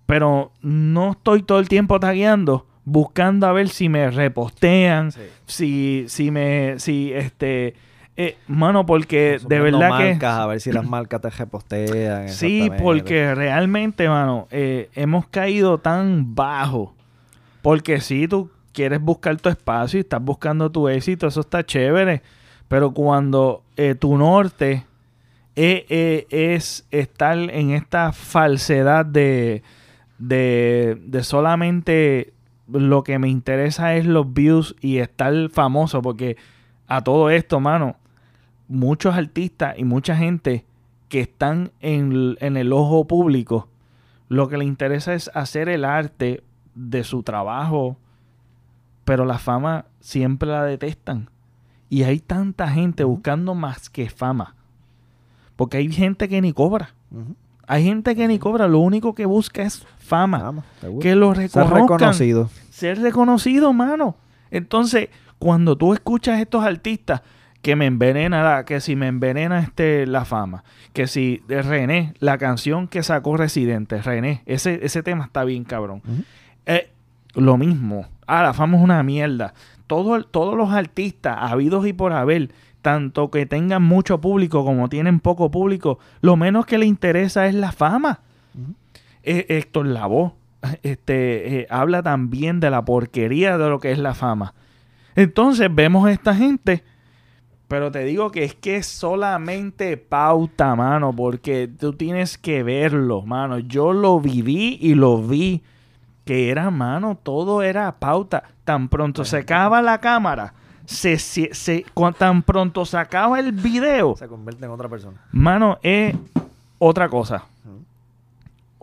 Pero 0.06 0.50
no 0.60 1.12
estoy 1.12 1.44
todo 1.44 1.60
el 1.60 1.68
tiempo 1.68 2.00
tagueando. 2.00 2.66
Buscando 2.92 3.46
a 3.46 3.52
ver 3.52 3.70
si 3.70 3.88
me 3.88 4.10
repostean. 4.10 5.12
Sí. 5.12 5.20
Si, 5.46 6.04
si 6.08 6.30
me. 6.30 6.78
Si 6.78 7.10
este. 7.10 7.74
eh, 8.18 8.36
mano, 8.48 8.84
porque 8.84 9.40
de 9.48 9.60
verdad 9.60 9.96
que. 9.96 10.10
marcas, 10.10 10.38
a 10.38 10.46
ver 10.46 10.60
si 10.60 10.72
las 10.72 10.84
marcas 10.84 11.22
te 11.22 11.30
repostean. 11.30 12.28
Sí, 12.28 12.70
porque 12.78 13.34
realmente, 13.34 14.10
mano, 14.10 14.46
eh, 14.50 14.90
hemos 14.94 15.26
caído 15.28 15.78
tan 15.78 16.34
bajo. 16.34 16.94
Porque 17.62 18.02
si 18.02 18.28
tú, 18.28 18.50
quieres 18.74 19.00
buscar 19.00 19.38
tu 19.38 19.48
espacio 19.48 19.96
y 19.96 20.02
estás 20.02 20.22
buscando 20.22 20.70
tu 20.70 20.86
éxito, 20.86 21.26
eso 21.26 21.40
está 21.40 21.64
chévere. 21.64 22.20
Pero 22.68 22.92
cuando 22.92 23.62
eh, 23.78 23.94
tu 23.94 24.18
norte 24.18 24.84
es 25.54 26.86
estar 26.90 27.38
en 27.38 27.70
esta 27.70 28.12
falsedad 28.12 29.06
de, 29.06 29.62
de, 30.18 30.98
de 31.06 31.24
solamente 31.24 32.34
lo 32.72 33.04
que 33.04 33.18
me 33.18 33.28
interesa 33.28 33.94
es 33.94 34.06
los 34.06 34.32
views 34.32 34.74
y 34.80 34.98
estar 34.98 35.34
famoso, 35.50 36.02
porque 36.02 36.36
a 36.86 37.02
todo 37.02 37.30
esto, 37.30 37.60
mano, 37.60 37.96
muchos 38.68 39.14
artistas 39.14 39.74
y 39.78 39.84
mucha 39.84 40.16
gente 40.16 40.64
que 41.08 41.20
están 41.20 41.72
en, 41.80 42.36
en 42.40 42.56
el 42.56 42.72
ojo 42.72 43.06
público, 43.06 43.68
lo 44.28 44.48
que 44.48 44.56
le 44.56 44.64
interesa 44.64 45.14
es 45.14 45.30
hacer 45.34 45.68
el 45.68 45.84
arte 45.84 46.42
de 46.74 47.04
su 47.04 47.22
trabajo, 47.22 47.96
pero 49.04 49.24
la 49.24 49.38
fama 49.38 49.86
siempre 50.00 50.48
la 50.48 50.64
detestan. 50.64 51.28
Y 51.88 52.04
hay 52.04 52.20
tanta 52.20 52.68
gente 52.68 53.04
buscando 53.04 53.54
más 53.54 53.90
que 53.90 54.08
fama. 54.08 54.54
Porque 55.56 55.76
hay 55.76 55.92
gente 55.92 56.28
que 56.28 56.40
ni 56.40 56.52
cobra. 56.52 56.94
Hay 57.66 57.84
gente 57.84 58.14
que 58.16 58.26
ni 58.28 58.38
cobra, 58.38 58.66
lo 58.68 58.78
único 58.80 59.14
que 59.14 59.24
busca 59.26 59.62
es 59.62 59.86
fama. 59.98 60.62
Que 61.00 61.14
lo 61.14 61.34
Ser 61.34 61.44
reconozcan. 61.44 61.82
reconocido. 61.82 62.50
Ser 62.70 63.00
reconocido, 63.00 63.72
mano. 63.72 64.16
Entonces, 64.50 65.08
cuando 65.38 65.76
tú 65.76 65.92
escuchas 65.94 66.38
a 66.38 66.40
estos 66.42 66.64
artistas 66.64 67.22
que 67.62 67.76
me 67.76 67.86
envenena 67.86 68.42
la, 68.42 68.64
que 68.64 68.80
si 68.80 68.96
me 68.96 69.06
envenena 69.06 69.60
este 69.60 70.06
la 70.06 70.24
fama, 70.24 70.64
que 70.92 71.06
si 71.06 71.42
de 71.46 71.62
René, 71.62 72.12
la 72.18 72.36
canción 72.36 72.88
que 72.88 73.02
sacó 73.04 73.36
Residente, 73.36 74.02
René, 74.02 74.42
ese, 74.46 74.80
ese 74.84 75.02
tema 75.04 75.24
está 75.24 75.44
bien 75.44 75.62
cabrón. 75.64 76.02
Eh, 76.66 76.90
lo 77.34 77.56
mismo. 77.56 78.06
Ah, 78.26 78.42
la 78.42 78.52
fama 78.52 78.76
es 78.78 78.82
una 78.82 79.02
mierda. 79.04 79.54
Todo- 79.86 80.24
todos 80.24 80.56
los 80.56 80.70
artistas, 80.72 81.36
habidos 81.40 81.86
y 81.86 81.92
por 81.92 82.12
haber, 82.12 82.50
tanto 82.82 83.30
que 83.30 83.46
tengan 83.46 83.82
mucho 83.82 84.20
público 84.20 84.64
como 84.64 84.88
tienen 84.88 85.20
poco 85.20 85.50
público, 85.50 85.98
lo 86.20 86.36
menos 86.36 86.66
que 86.66 86.78
le 86.78 86.86
interesa 86.86 87.46
es 87.46 87.54
la 87.54 87.72
fama. 87.72 88.20
Ujú. 88.54 88.74
Eh, 89.22 89.46
Héctor 89.48 89.86
Lavoe 89.86 90.32
este, 90.82 91.60
eh, 91.60 91.66
habla 91.70 92.02
también 92.02 92.60
de 92.60 92.70
la 92.70 92.84
porquería 92.84 93.58
de 93.58 93.68
lo 93.68 93.80
que 93.80 93.92
es 93.92 93.98
la 93.98 94.14
fama. 94.14 94.54
Entonces 95.14 95.68
vemos 95.72 96.06
a 96.06 96.12
esta 96.12 96.34
gente, 96.34 96.84
pero 97.68 97.90
te 97.90 98.04
digo 98.04 98.30
que 98.30 98.44
es 98.44 98.54
que 98.54 98.76
es 98.76 98.86
solamente 98.86 99.96
pauta, 99.96 100.74
mano, 100.74 101.12
porque 101.14 101.68
tú 101.68 101.92
tienes 101.94 102.38
que 102.38 102.62
verlo, 102.62 103.22
mano. 103.22 103.58
Yo 103.58 103.92
lo 103.92 104.20
viví 104.20 104.78
y 104.80 104.94
lo 104.94 105.18
vi, 105.22 105.62
que 106.24 106.50
era, 106.50 106.70
mano, 106.70 107.18
todo 107.20 107.62
era 107.62 107.98
pauta. 107.98 108.44
Tan 108.64 108.88
pronto 108.88 109.24
se 109.24 109.38
acaba 109.38 109.82
la 109.82 109.98
cámara, 109.98 110.54
se, 110.92 111.18
se, 111.18 111.52
se- 111.54 111.84
tan 112.18 112.42
pronto 112.42 112.84
se 112.84 112.96
acaba 112.98 113.40
el 113.40 113.52
video, 113.52 114.14
Se 114.16 114.28
convierte 114.28 114.64
en 114.64 114.70
otra 114.70 114.88
persona. 114.88 115.20
mano, 115.32 115.78
es 115.82 116.14
otra 116.78 117.08
cosa 117.08 117.44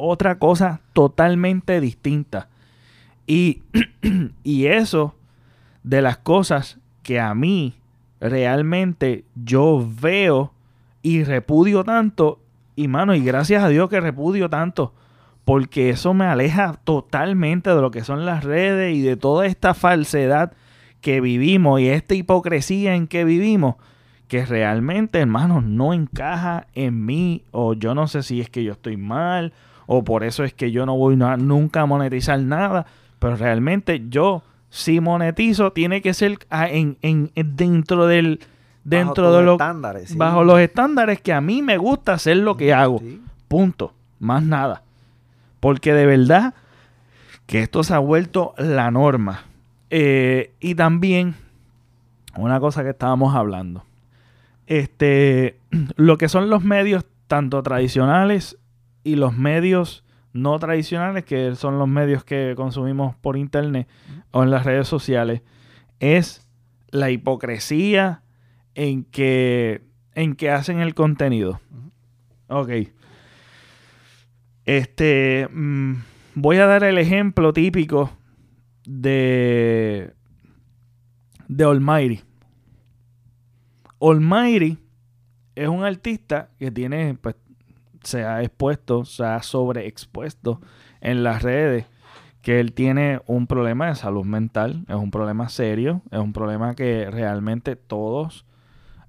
otra 0.01 0.39
cosa 0.39 0.79
totalmente 0.93 1.81
distinta. 1.81 2.47
Y, 3.27 3.61
y 4.45 4.67
eso 4.67 5.13
de 5.83 6.01
las 6.01 6.17
cosas 6.17 6.77
que 7.03 7.19
a 7.19 7.33
mí 7.35 7.73
realmente 8.21 9.25
yo 9.35 9.85
veo 10.01 10.53
y 11.01 11.25
repudio 11.25 11.83
tanto. 11.83 12.39
Y 12.77 12.87
mano, 12.87 13.13
y 13.13 13.21
gracias 13.21 13.61
a 13.61 13.67
Dios 13.67 13.89
que 13.89 13.99
repudio 13.99 14.49
tanto. 14.49 14.93
Porque 15.43 15.89
eso 15.89 16.13
me 16.13 16.25
aleja 16.25 16.79
totalmente 16.85 17.69
de 17.69 17.81
lo 17.81 17.91
que 17.91 18.05
son 18.05 18.25
las 18.25 18.45
redes 18.45 18.95
y 18.95 19.01
de 19.01 19.17
toda 19.17 19.47
esta 19.47 19.73
falsedad 19.73 20.53
que 21.01 21.21
vivimos 21.21 21.79
y 21.81 21.87
esta 21.89 22.15
hipocresía 22.15 22.95
en 22.95 23.07
que 23.07 23.23
vivimos. 23.23 23.75
Que 24.27 24.45
realmente, 24.45 25.19
hermanos, 25.19 25.63
no 25.63 25.93
encaja 25.93 26.67
en 26.75 27.05
mí. 27.05 27.43
O 27.51 27.73
yo 27.73 27.95
no 27.95 28.07
sé 28.07 28.21
si 28.21 28.41
es 28.41 28.49
que 28.49 28.63
yo 28.63 28.73
estoy 28.73 28.95
mal. 28.97 29.53
O 29.87 30.03
por 30.03 30.23
eso 30.23 30.43
es 30.43 30.53
que 30.53 30.71
yo 30.71 30.85
no 30.85 30.95
voy 30.95 31.15
nunca 31.15 31.81
a 31.81 31.85
monetizar 31.87 32.39
nada. 32.39 32.85
Pero 33.17 33.35
realmente 33.37 34.03
yo, 34.09 34.43
si 34.69 34.99
monetizo, 34.99 35.71
tiene 35.71 36.01
que 36.01 36.13
ser 36.13 36.37
ah, 36.51 36.69
en, 36.69 36.97
en- 37.01 37.31
en- 37.35 37.55
dentro 37.55 38.05
del. 38.05 38.39
Dentro 38.83 39.23
Bajo 39.25 39.31
de 39.33 39.37
tus 39.39 39.45
lo, 39.45 39.51
estándares. 39.53 40.09
sí. 40.09 40.17
bajo 40.17 40.43
los 40.43 40.59
estándares 40.59 41.21
que 41.21 41.33
a 41.33 41.41
mí 41.41 41.61
me 41.61 41.77
gusta 41.77 42.13
hacer 42.13 42.37
lo 42.37 42.55
que 42.55 42.73
hago. 42.73 42.99
Sí. 42.99 43.21
Punto. 43.47 43.93
Más 44.19 44.41
nada. 44.43 44.83
Porque 45.59 45.93
de 45.93 46.05
verdad 46.05 46.53
que 47.45 47.61
esto 47.61 47.83
se 47.83 47.93
ha 47.93 47.99
vuelto 47.99 48.53
la 48.57 48.89
norma. 48.91 49.41
Eh, 49.89 50.53
y 50.59 50.75
también, 50.75 51.35
una 52.35 52.59
cosa 52.59 52.83
que 52.83 52.89
estábamos 52.89 53.35
hablando. 53.35 53.85
Este, 54.67 55.59
lo 55.95 56.17
que 56.17 56.29
son 56.29 56.49
los 56.49 56.63
medios, 56.63 57.05
tanto 57.27 57.61
tradicionales 57.63 58.57
y 59.03 59.15
los 59.15 59.35
medios 59.35 60.03
no 60.33 60.57
tradicionales, 60.59 61.25
que 61.25 61.55
son 61.55 61.79
los 61.79 61.87
medios 61.87 62.23
que 62.23 62.53
consumimos 62.55 63.15
por 63.15 63.35
internet 63.35 63.87
o 64.31 64.43
en 64.43 64.51
las 64.51 64.65
redes 64.65 64.87
sociales, 64.87 65.41
es 65.99 66.47
la 66.91 67.09
hipocresía 67.09 68.21
en 68.75 69.03
que, 69.05 69.81
en 70.13 70.35
que 70.35 70.51
hacen 70.51 70.79
el 70.79 70.93
contenido. 70.93 71.59
Ok. 72.47 72.69
Este, 74.65 75.47
mm, 75.51 75.95
voy 76.35 76.57
a 76.57 76.67
dar 76.67 76.83
el 76.83 76.99
ejemplo 76.99 77.53
típico 77.53 78.11
de, 78.89 80.13
de 81.47 81.63
Almighty. 81.63 82.21
Almighty 84.01 84.79
es 85.55 85.67
un 85.67 85.83
artista 85.83 86.49
que 86.57 86.71
tiene, 86.71 87.15
pues, 87.21 87.35
se 88.03 88.25
ha 88.25 88.41
expuesto, 88.41 89.05
se 89.05 89.23
ha 89.23 89.43
sobreexpuesto 89.43 90.59
en 91.01 91.23
las 91.23 91.43
redes 91.43 91.85
que 92.41 92.59
él 92.59 92.73
tiene 92.73 93.21
un 93.27 93.45
problema 93.45 93.87
de 93.87 93.95
salud 93.95 94.25
mental, 94.25 94.85
es 94.87 94.95
un 94.95 95.11
problema 95.11 95.49
serio, 95.49 96.01
es 96.09 96.19
un 96.19 96.33
problema 96.33 96.73
que 96.73 97.11
realmente 97.11 97.75
todos 97.75 98.45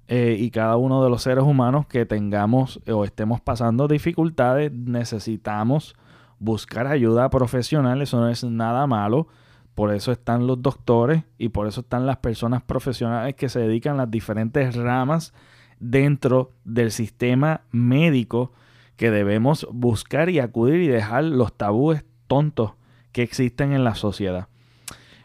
eh, 0.07 0.35
y 0.37 0.51
cada 0.51 0.75
uno 0.75 1.03
de 1.03 1.09
los 1.09 1.23
seres 1.23 1.45
humanos 1.45 1.87
que 1.87 2.05
tengamos 2.05 2.81
o 2.87 3.05
estemos 3.05 3.39
pasando 3.39 3.87
dificultades, 3.87 4.71
necesitamos 4.71 5.95
buscar 6.37 6.87
ayuda 6.87 7.29
profesional. 7.29 8.01
Eso 8.01 8.19
no 8.19 8.27
es 8.27 8.43
nada 8.43 8.85
malo. 8.87 9.27
Por 9.75 9.93
eso 9.93 10.11
están 10.11 10.47
los 10.47 10.61
doctores 10.61 11.23
y 11.37 11.49
por 11.49 11.67
eso 11.67 11.81
están 11.81 12.05
las 12.05 12.17
personas 12.17 12.61
profesionales 12.61 13.35
que 13.35 13.49
se 13.49 13.59
dedican 13.59 13.93
a 13.93 14.03
las 14.03 14.11
diferentes 14.11 14.75
ramas 14.75 15.33
dentro 15.79 16.51
del 16.63 16.91
sistema 16.91 17.61
médico 17.71 18.51
que 18.97 19.11
debemos 19.11 19.67
buscar 19.71 20.29
y 20.29 20.39
acudir 20.39 20.81
y 20.81 20.87
dejar 20.87 21.23
los 21.23 21.53
tabúes 21.57 22.05
tontos 22.27 22.73
que 23.11 23.23
existen 23.23 23.73
en 23.73 23.83
la 23.83 23.95
sociedad. 23.95 24.47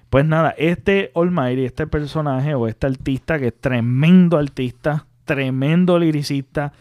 Pues 0.08 0.24
nada, 0.24 0.54
este 0.56 1.10
Almighty, 1.14 1.64
este 1.64 1.86
personaje 1.86 2.54
o 2.54 2.68
este 2.68 2.86
artista 2.86 3.38
que 3.38 3.48
es 3.48 3.60
tremendo 3.60 4.38
artista, 4.38 5.06
tremendo 5.24 5.98
liricista, 5.98 6.72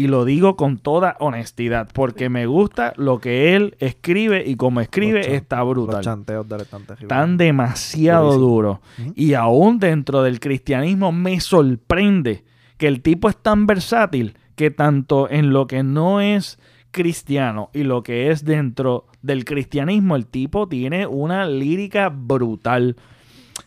y 0.00 0.06
lo 0.08 0.24
digo 0.24 0.56
con 0.56 0.78
toda 0.78 1.16
honestidad, 1.20 1.88
porque 1.92 2.28
me 2.30 2.46
gusta 2.46 2.94
lo 2.96 3.18
que 3.20 3.54
él 3.54 3.76
escribe 3.80 4.44
y 4.46 4.56
como 4.56 4.80
escribe 4.80 5.18
Los 5.18 5.26
chan- 5.26 5.34
está 5.34 5.58
Los 5.58 5.68
brutal. 5.68 6.02
chanteos 6.04 6.48
de 6.48 6.54
él 6.54 6.60
están 6.62 6.82
terribles. 6.82 7.02
Están 7.02 7.36
demasiado 7.36 8.38
duros. 8.38 8.78
Ujú. 8.98 9.12
Y 9.14 9.34
aún 9.34 9.78
dentro 9.78 10.22
del 10.22 10.40
cristianismo 10.40 11.12
me 11.12 11.38
sorprende 11.40 12.44
que 12.78 12.86
el 12.88 13.02
tipo 13.02 13.28
es 13.28 13.36
tan 13.36 13.66
versátil 13.66 14.36
que 14.56 14.70
tanto 14.70 15.28
en 15.30 15.52
lo 15.52 15.66
que 15.66 15.82
no 15.82 16.20
es 16.20 16.58
cristiano 16.92 17.70
y 17.72 17.82
lo 17.82 18.02
que 18.02 18.30
es 18.30 18.44
dentro 18.44 19.06
del 19.22 19.44
cristianismo, 19.44 20.16
el 20.16 20.26
tipo 20.26 20.66
tiene 20.66 21.06
una 21.06 21.44
lírica 21.46 22.08
brutal. 22.08 22.96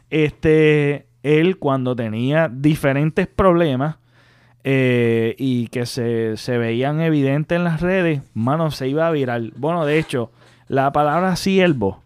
Este, 0.09 1.07
él 1.23 1.57
cuando 1.57 1.95
tenía 1.95 2.49
diferentes 2.49 3.27
problemas 3.27 3.97
eh, 4.63 5.35
y 5.37 5.67
que 5.67 5.85
se, 5.85 6.37
se 6.37 6.57
veían 6.57 7.01
evidentes 7.01 7.55
en 7.57 7.63
las 7.63 7.81
redes, 7.81 8.21
mano, 8.33 8.71
se 8.71 8.87
iba 8.87 9.07
a 9.07 9.11
viral. 9.11 9.53
Bueno, 9.57 9.85
de 9.85 9.99
hecho, 9.99 10.31
la 10.67 10.91
palabra 10.93 11.35
siervo, 11.35 12.01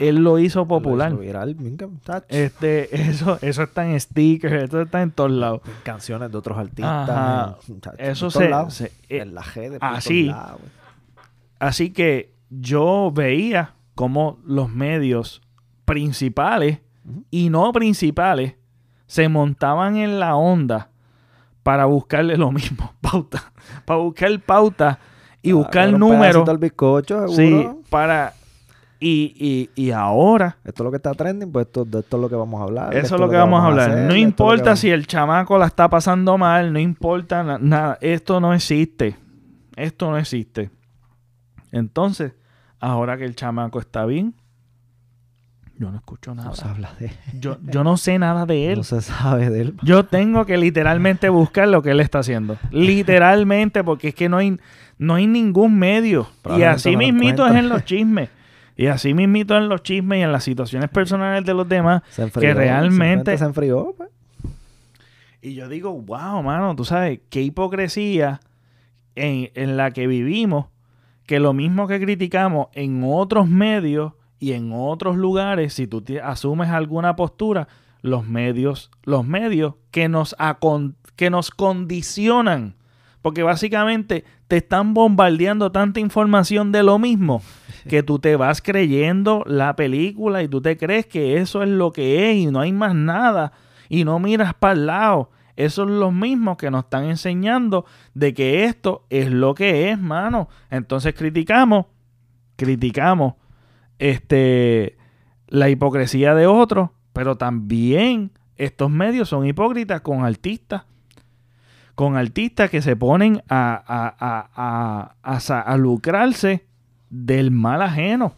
él 0.00 0.16
lo 0.24 0.38
hizo 0.40 0.66
popular. 0.66 1.10
Lo 1.12 1.16
hizo 1.18 1.26
viral, 1.26 1.54
venga, 1.54 1.88
tacho. 2.02 2.26
Este, 2.28 2.94
eso, 3.08 3.38
eso 3.42 3.62
está 3.62 3.88
en 3.88 3.98
stickers, 4.00 4.64
eso 4.64 4.82
está 4.82 5.02
en 5.02 5.12
todos 5.12 5.30
lados. 5.30 5.60
En 5.66 5.72
canciones 5.84 6.32
de 6.32 6.36
otros 6.38 6.58
artistas. 6.58 7.08
Ajá. 7.08 7.56
Eso 7.98 8.26
en 8.26 8.30
se- 8.32 8.48
lados. 8.48 8.74
se- 8.74 8.86
eh, 9.08 9.20
en 9.20 9.34
la 9.34 9.42
G 9.42 9.70
de 9.70 9.78
así. 9.80 10.24
lados. 10.24 10.60
Así 11.60 11.90
que 11.92 12.32
yo 12.50 13.12
veía 13.14 13.74
cómo 13.94 14.38
los 14.44 14.68
medios 14.68 15.40
principales 15.84 16.80
y 17.30 17.50
no 17.50 17.72
principales 17.72 18.54
se 19.06 19.28
montaban 19.28 19.96
en 19.96 20.18
la 20.18 20.34
onda 20.34 20.90
para 21.64 21.86
buscarle 21.86 22.36
lo 22.36 22.52
mismo, 22.52 22.92
pauta, 23.00 23.52
para 23.84 23.98
buscar 23.98 24.38
pauta 24.40 25.00
y 25.42 25.50
Ah, 25.50 25.54
buscar 25.56 25.92
números. 25.92 26.48
al 26.48 26.58
bizcocho, 26.58 27.26
Sí, 27.28 27.68
para 27.90 28.32
Y, 29.00 29.34
y, 29.76 29.82
y 29.82 29.90
ahora, 29.90 30.56
Esto 30.64 30.82
es 30.82 30.84
lo 30.84 30.90
que 30.90 30.96
está 30.96 31.12
trending, 31.12 31.50
pues 31.52 31.66
esto, 31.66 31.84
de 31.84 31.98
esto 32.00 32.16
es 32.16 32.22
lo 32.22 32.28
que 32.30 32.36
vamos 32.36 32.60
a 32.60 32.64
hablar. 32.64 32.96
eso 32.96 33.16
es 33.16 33.20
lo 33.20 33.28
que 33.28 33.36
vamos 33.36 33.62
a 33.62 33.66
hablar. 33.66 33.90
hacer, 33.90 34.04
no 34.06 34.14
es 34.14 34.20
importa 34.20 34.64
vamos- 34.66 34.78
si 34.78 34.90
el 34.90 35.06
chamaco 35.06 35.58
la 35.58 35.66
está 35.66 35.90
pasando 35.90 36.38
mal, 36.38 36.72
no 36.72 36.78
importa 36.78 37.42
na- 37.42 37.58
nada. 37.58 37.98
Esto 38.00 38.40
no 38.40 38.54
existe. 38.54 39.16
Esto 39.76 40.10
no 40.10 40.16
existe. 40.16 40.70
Entonces, 41.72 42.32
ahora 42.80 43.16
que 43.18 43.24
el 43.24 43.34
chamaco 43.34 43.78
está 43.80 44.06
bien, 44.06 44.34
yo 45.78 45.90
no 45.90 45.96
escucho 45.96 46.34
nada. 46.34 46.50
No 46.50 46.54
se 46.54 46.66
habla 46.68 46.94
de 47.00 47.10
Yo, 47.38 47.58
yo 47.62 47.82
no 47.82 47.96
sé 47.96 48.18
nada 48.18 48.46
de 48.46 48.72
él. 48.72 48.78
No 48.78 48.84
se 48.84 49.00
sabe 49.00 49.50
de 49.50 49.60
él. 49.62 49.74
Yo 49.82 50.04
tengo 50.04 50.46
que 50.46 50.56
literalmente 50.56 51.28
buscar 51.28 51.68
lo 51.68 51.82
que 51.82 51.90
él 51.90 52.00
está 52.00 52.20
haciendo. 52.20 52.56
Literalmente, 52.70 53.82
porque 53.82 54.08
es 54.08 54.14
que 54.14 54.28
no 54.28 54.36
hay, 54.36 54.58
no 54.98 55.14
hay 55.16 55.26
ningún 55.26 55.78
medio. 55.78 56.28
Y 56.56 56.62
así 56.62 56.96
mismito 56.96 57.46
es 57.46 57.54
en 57.54 57.68
los 57.68 57.84
chismes. 57.84 58.28
Y 58.76 58.86
así 58.86 59.14
mismito 59.14 59.56
en 59.56 59.68
los 59.68 59.82
chismes 59.82 60.18
y 60.18 60.22
en 60.22 60.32
las 60.32 60.44
situaciones 60.44 60.90
personales 60.90 61.44
de 61.44 61.54
los 61.54 61.68
demás. 61.68 62.02
Se 62.10 62.22
enfrió. 62.22 62.40
Que 62.48 62.54
realmente- 62.54 63.36
se 63.36 63.44
enfrió. 63.44 63.94
pues. 63.96 64.10
Y 65.42 65.54
yo 65.54 65.68
digo, 65.68 65.92
wow, 65.92 66.42
mano, 66.42 66.74
tú 66.74 66.84
sabes, 66.84 67.20
qué 67.28 67.42
hipocresía 67.42 68.40
en, 69.14 69.50
en 69.54 69.76
la 69.76 69.90
que 69.90 70.06
vivimos, 70.06 70.66
que 71.26 71.38
lo 71.38 71.52
mismo 71.52 71.86
que 71.86 72.00
criticamos 72.00 72.68
en 72.72 73.02
otros 73.04 73.46
medios 73.46 74.14
y 74.44 74.52
en 74.52 74.72
otros 74.74 75.16
lugares, 75.16 75.72
si 75.72 75.86
tú 75.86 76.02
te- 76.02 76.20
asumes 76.20 76.68
alguna 76.68 77.16
postura, 77.16 77.66
los 78.02 78.26
medios, 78.26 78.90
los 79.04 79.26
medios 79.26 79.76
que 79.90 80.06
nos, 80.10 80.36
que 81.16 81.30
nos 81.30 81.50
condicionan, 81.50 82.74
porque 83.22 83.42
básicamente 83.42 84.24
te 84.46 84.58
están 84.58 84.92
bombardeando 84.92 85.72
tanta 85.72 85.98
información 86.00 86.72
de 86.72 86.82
lo 86.82 86.98
mismo 86.98 87.40
que 87.88 88.02
tú 88.02 88.18
te 88.18 88.36
vas 88.36 88.60
creyendo 88.60 89.44
la 89.46 89.76
película 89.76 90.42
y 90.42 90.48
tú 90.48 90.60
te 90.60 90.76
crees 90.76 91.06
que 91.06 91.38
eso 91.38 91.62
es 91.62 91.70
lo 91.70 91.90
que 91.90 92.30
es 92.30 92.36
y 92.36 92.46
no 92.48 92.60
hay 92.60 92.72
más 92.72 92.94
nada 92.94 93.52
y 93.88 94.04
no 94.04 94.18
miras 94.18 94.52
para 94.52 94.74
el 94.74 94.84
lado. 94.84 95.30
Esos 95.56 95.86
son 95.86 96.00
los 96.00 96.12
mismos 96.12 96.58
que 96.58 96.70
nos 96.70 96.84
están 96.84 97.04
enseñando 97.04 97.86
de 98.12 98.34
que 98.34 98.64
esto 98.64 99.06
es 99.08 99.30
lo 99.30 99.54
que 99.54 99.90
es, 99.90 99.98
mano. 99.98 100.50
Entonces 100.68 101.14
criticamos, 101.14 101.86
criticamos 102.56 103.34
este 104.10 104.96
la 105.48 105.68
hipocresía 105.70 106.34
de 106.34 106.46
otros, 106.46 106.90
pero 107.12 107.36
también 107.36 108.32
estos 108.56 108.90
medios 108.90 109.28
son 109.28 109.46
hipócritas 109.46 110.00
con 110.02 110.24
artistas. 110.24 110.82
Con 111.94 112.16
artistas 112.16 112.70
que 112.70 112.82
se 112.82 112.96
ponen 112.96 113.40
a, 113.48 113.72
a- 113.86 114.16
a- 114.18 115.14
a- 115.72 115.76
lucrarse 115.76 116.66
del 117.08 117.50
mal 117.52 117.82
ajeno. 117.82 118.34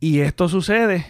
Y 0.00 0.20
esto 0.20 0.48
sucede 0.48 1.06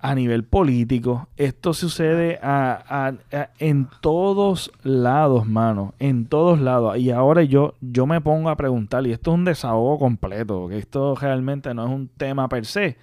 a 0.00 0.14
nivel 0.14 0.44
político. 0.44 1.28
Esto 1.36 1.74
sucede 1.74 2.38
a- 2.42 2.82
a- 2.88 3.36
a- 3.36 3.50
en 3.58 3.88
todos 4.00 4.70
lados, 4.84 5.46
mano. 5.46 5.94
En 5.98 6.26
todos 6.26 6.60
lados. 6.60 6.96
Y 6.98 7.10
ahora 7.10 7.42
yo, 7.42 7.74
yo 7.80 8.06
me 8.06 8.20
pongo 8.20 8.48
a 8.48 8.56
preguntar, 8.56 9.06
y 9.06 9.12
esto 9.12 9.32
es 9.32 9.34
un 9.34 9.44
desahogo 9.44 9.98
completo, 9.98 10.68
que 10.68 10.78
esto 10.78 11.14
realmente 11.16 11.74
no 11.74 11.84
es 11.86 11.90
un 11.90 12.08
tema 12.08 12.48
per 12.48 12.64
se, 12.64 12.96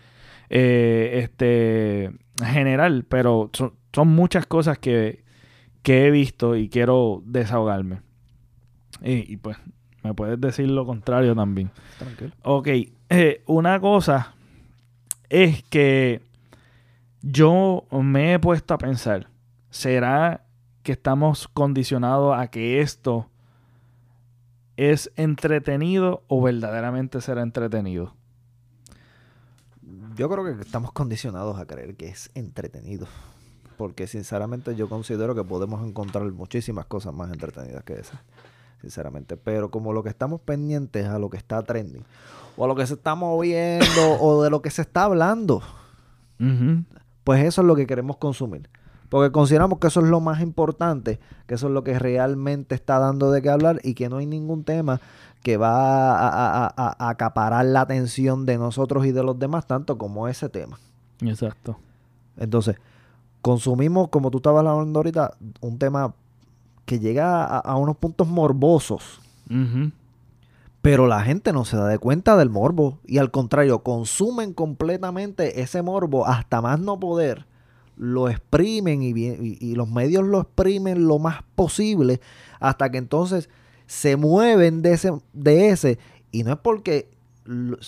eh, 0.49 1.19
este, 1.23 2.11
general, 2.45 3.05
pero 3.09 3.49
son, 3.53 3.73
son 3.91 4.07
muchas 4.09 4.45
cosas 4.45 4.77
que, 4.77 5.23
que 5.83 6.05
he 6.07 6.11
visto 6.11 6.55
y 6.55 6.69
quiero 6.69 7.21
desahogarme. 7.25 8.01
Y, 9.03 9.33
y 9.33 9.37
pues, 9.37 9.57
me 10.01 10.13
puedes 10.13 10.39
decir 10.39 10.69
lo 10.69 10.85
contrario 10.85 11.35
también. 11.35 11.71
Tranquilo. 11.97 12.31
Ok, 12.43 12.67
eh, 13.09 13.41
una 13.47 13.81
cosa 13.81 14.33
es 15.29 15.61
que 15.63 16.21
yo 17.25 17.85
me 17.91 18.33
he 18.33 18.39
puesto 18.39 18.75
a 18.75 18.77
pensar, 18.77 19.29
¿será 19.71 20.45
que 20.83 20.91
estamos 20.91 21.47
condicionados 21.47 22.37
a 22.37 22.47
que 22.49 22.81
esto 22.81 23.27
es 24.77 25.11
entretenido 25.15 26.23
o 26.27 26.43
verdaderamente 26.43 27.19
será 27.21 27.41
entretenido? 27.41 28.13
Yo 30.15 30.29
creo 30.29 30.45
que 30.45 30.61
estamos 30.61 30.91
condicionados 30.91 31.59
a 31.59 31.65
creer 31.65 31.95
que 31.95 32.09
es 32.09 32.29
entretenido. 32.35 33.07
Porque 33.75 34.05
sinceramente 34.07 34.75
yo 34.75 34.87
considero 34.87 35.33
que 35.33 35.43
podemos 35.43 35.85
encontrar 35.85 36.31
muchísimas 36.31 36.85
cosas 36.85 37.13
más 37.13 37.33
entretenidas 37.33 37.83
que 37.83 37.93
esas. 37.93 38.19
Sinceramente. 38.81 39.35
Pero 39.35 39.71
como 39.71 39.93
lo 39.93 40.03
que 40.03 40.09
estamos 40.09 40.39
pendientes 40.41 41.07
a 41.07 41.17
lo 41.19 41.29
que 41.29 41.37
está 41.37 41.61
trending. 41.63 42.05
O 42.55 42.63
a 42.63 42.67
lo 42.67 42.75
que 42.75 42.87
se 42.87 42.93
está 42.93 43.15
moviendo. 43.15 43.85
o 44.21 44.43
de 44.43 44.49
lo 44.51 44.61
que 44.61 44.69
se 44.69 44.83
está 44.83 45.03
hablando. 45.03 45.61
Pues 47.25 47.43
eso 47.43 47.61
es 47.61 47.67
lo 47.67 47.75
que 47.75 47.85
queremos 47.87 48.15
consumir. 48.17 48.69
Porque 49.09 49.31
consideramos 49.31 49.79
que 49.79 49.87
eso 49.87 49.99
es 49.99 50.07
lo 50.07 50.19
más 50.21 50.41
importante, 50.41 51.19
que 51.47 51.55
eso 51.55 51.67
es 51.67 51.73
lo 51.73 51.83
que 51.83 51.99
realmente 51.99 52.73
está 52.73 52.97
dando 52.99 53.31
de 53.31 53.41
qué 53.41 53.49
hablar 53.49 53.79
y 53.83 53.93
que 53.93 54.07
no 54.09 54.17
hay 54.17 54.25
ningún 54.25 54.63
tema 54.63 54.99
que 55.43 55.57
va 55.57 56.15
a, 56.17 56.27
a- 56.27 56.73
a- 56.75 56.95
a 56.97 57.09
acaparar 57.09 57.65
la 57.65 57.81
atención 57.81 58.45
de 58.47 58.57
nosotros 58.57 59.05
y 59.05 59.11
de 59.11 59.21
los 59.23 59.37
demás 59.37 59.67
tanto 59.67 59.97
como 59.99 60.27
ese 60.27 60.49
tema. 60.49 60.79
Exacto. 61.21 61.77
Entonces, 62.37 62.77
consumimos, 63.41 64.09
como 64.09 64.31
tú 64.31 64.37
estabas 64.37 64.65
hablando 64.65 64.99
ahorita, 64.99 65.35
un 65.61 65.77
tema 65.77 66.13
que 66.85 66.99
llega 66.99 67.45
a, 67.45 67.75
unos 67.77 67.95
puntos 67.97 68.27
morbosos. 68.27 69.21
Pero 70.85 71.07
la 71.07 71.21
gente 71.23 71.51
no 71.51 71.65
se 71.65 71.77
da 71.77 71.87
de 71.87 71.97
cuenta 71.99 72.37
del 72.37 72.49
morbo 72.49 72.99
y 73.05 73.17
al 73.17 73.31
contrario, 73.31 73.79
consumen 73.83 74.53
completamente 74.53 75.61
ese 75.61 75.81
morbo 75.81 76.25
hasta 76.27 76.61
más 76.61 76.79
no 76.79 76.99
poder, 76.99 77.45
lo 77.97 78.29
exprimen 78.29 79.01
y, 79.01 79.11
bien- 79.13 79.39
y- 79.43 79.57
y 79.59 79.75
los 79.75 79.89
medios 79.89 80.23
lo 80.23 80.41
exprimen 80.41 81.07
lo 81.07 81.17
más 81.17 81.37
posible 81.55 82.21
hasta 82.59 82.91
que 82.91 82.97
entonces 82.99 83.49
se 83.87 84.15
mueven 84.15 84.81
de 84.81 84.93
ese, 84.93 85.11
de 85.33 85.69
ese 85.69 85.97
y 86.31 86.43
no 86.43 86.51
es 86.53 86.59
porque, 86.59 87.09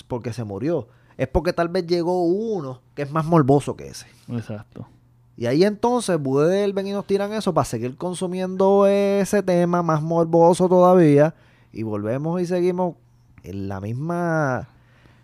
porque 0.08 0.34
se 0.34 0.44
murió, 0.44 0.88
es 1.18 1.28
porque 1.28 1.54
tal 1.54 1.70
vez 1.70 1.86
llegó 1.88 2.24
uno 2.24 2.82
que 2.96 3.02
es 3.04 3.12
más 3.12 3.26
morboso 3.26 3.76
que 3.76 3.88
ese. 3.88 4.08
Exacto. 4.30 4.88
Y 5.36 5.46
ahí 5.46 5.64
entonces 5.64 6.18
vuelven 6.20 6.88
y 6.88 6.92
nos 6.94 7.06
tiran 7.06 7.32
eso 7.34 7.54
para 7.54 7.66
seguir 7.66 7.96
consumiendo 7.96 8.88
ese 8.88 9.44
tema 9.44 9.84
más 9.84 10.02
morboso 10.02 10.68
todavía. 10.68 11.36
Y 11.78 11.84
volvemos 11.84 12.42
y 12.42 12.46
seguimos 12.48 12.96
en 13.44 13.68
la 13.68 13.80
misma, 13.80 14.68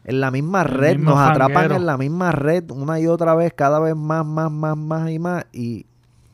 en 0.06 0.20
la 0.22 0.30
misma 0.32 0.64
red. 0.64 0.98
Nos 1.00 1.18
atrapan 1.18 1.72
en 1.72 1.86
la 1.86 1.98
misma 1.98 2.32
red 2.32 2.70
una 2.72 3.00
y 3.00 3.08
otra 3.08 3.34
vez, 3.36 3.54
cada 3.54 3.80
vez 3.80 3.96
más, 3.96 4.26
más, 4.26 4.52
más, 4.52 4.78
más 4.78 5.10
y 5.10 5.18
más. 5.20 5.46
Y 5.52 5.86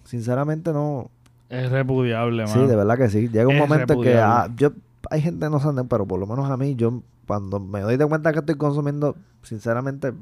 sinceramente 0.03 0.73
no. 0.73 1.09
Es 1.49 1.71
repudiable, 1.71 2.45
Sí, 2.47 2.57
mano. 2.57 2.67
de 2.67 2.75
verdad 2.75 2.97
que 2.97 3.09
sí. 3.09 3.29
Llega 3.29 3.47
un 3.47 3.53
Es 3.55 3.59
momento 3.59 3.93
en 3.93 4.01
que 4.01 4.17
ah, 4.19 4.49
yo, 4.55 4.71
hay 5.09 5.21
gente 5.21 5.45
que 5.45 5.49
no 5.49 5.59
sabe, 5.59 5.83
pero 5.85 6.05
por 6.05 6.19
lo 6.19 6.27
menos 6.27 6.49
a 6.49 6.57
mí, 6.57 6.75
yo 6.75 7.01
cuando 7.25 7.59
me 7.59 7.79
doy 7.79 7.95
de 7.95 8.05
cuenta 8.05 8.33
que 8.33 8.39
estoy 8.39 8.55
consumiendo, 8.55 9.15
sinceramente 9.43 10.13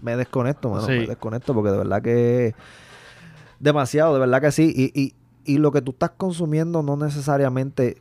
me 0.00 0.16
desconecto, 0.16 0.70
mano, 0.70 0.82
Sí. 0.86 0.92
me 0.92 1.06
desconecto 1.06 1.52
porque 1.54 1.70
de 1.70 1.78
verdad 1.78 2.00
que 2.02 2.54
demasiado, 3.60 4.14
de 4.14 4.20
verdad 4.20 4.40
que 4.40 4.52
sí. 4.52 4.72
Y, 4.74 5.00
y, 5.00 5.14
y 5.44 5.58
lo 5.58 5.70
que 5.70 5.82
tú 5.82 5.92
estás 5.92 6.10
consumiendo 6.16 6.82
no 6.82 6.96
necesariamente 6.96 7.98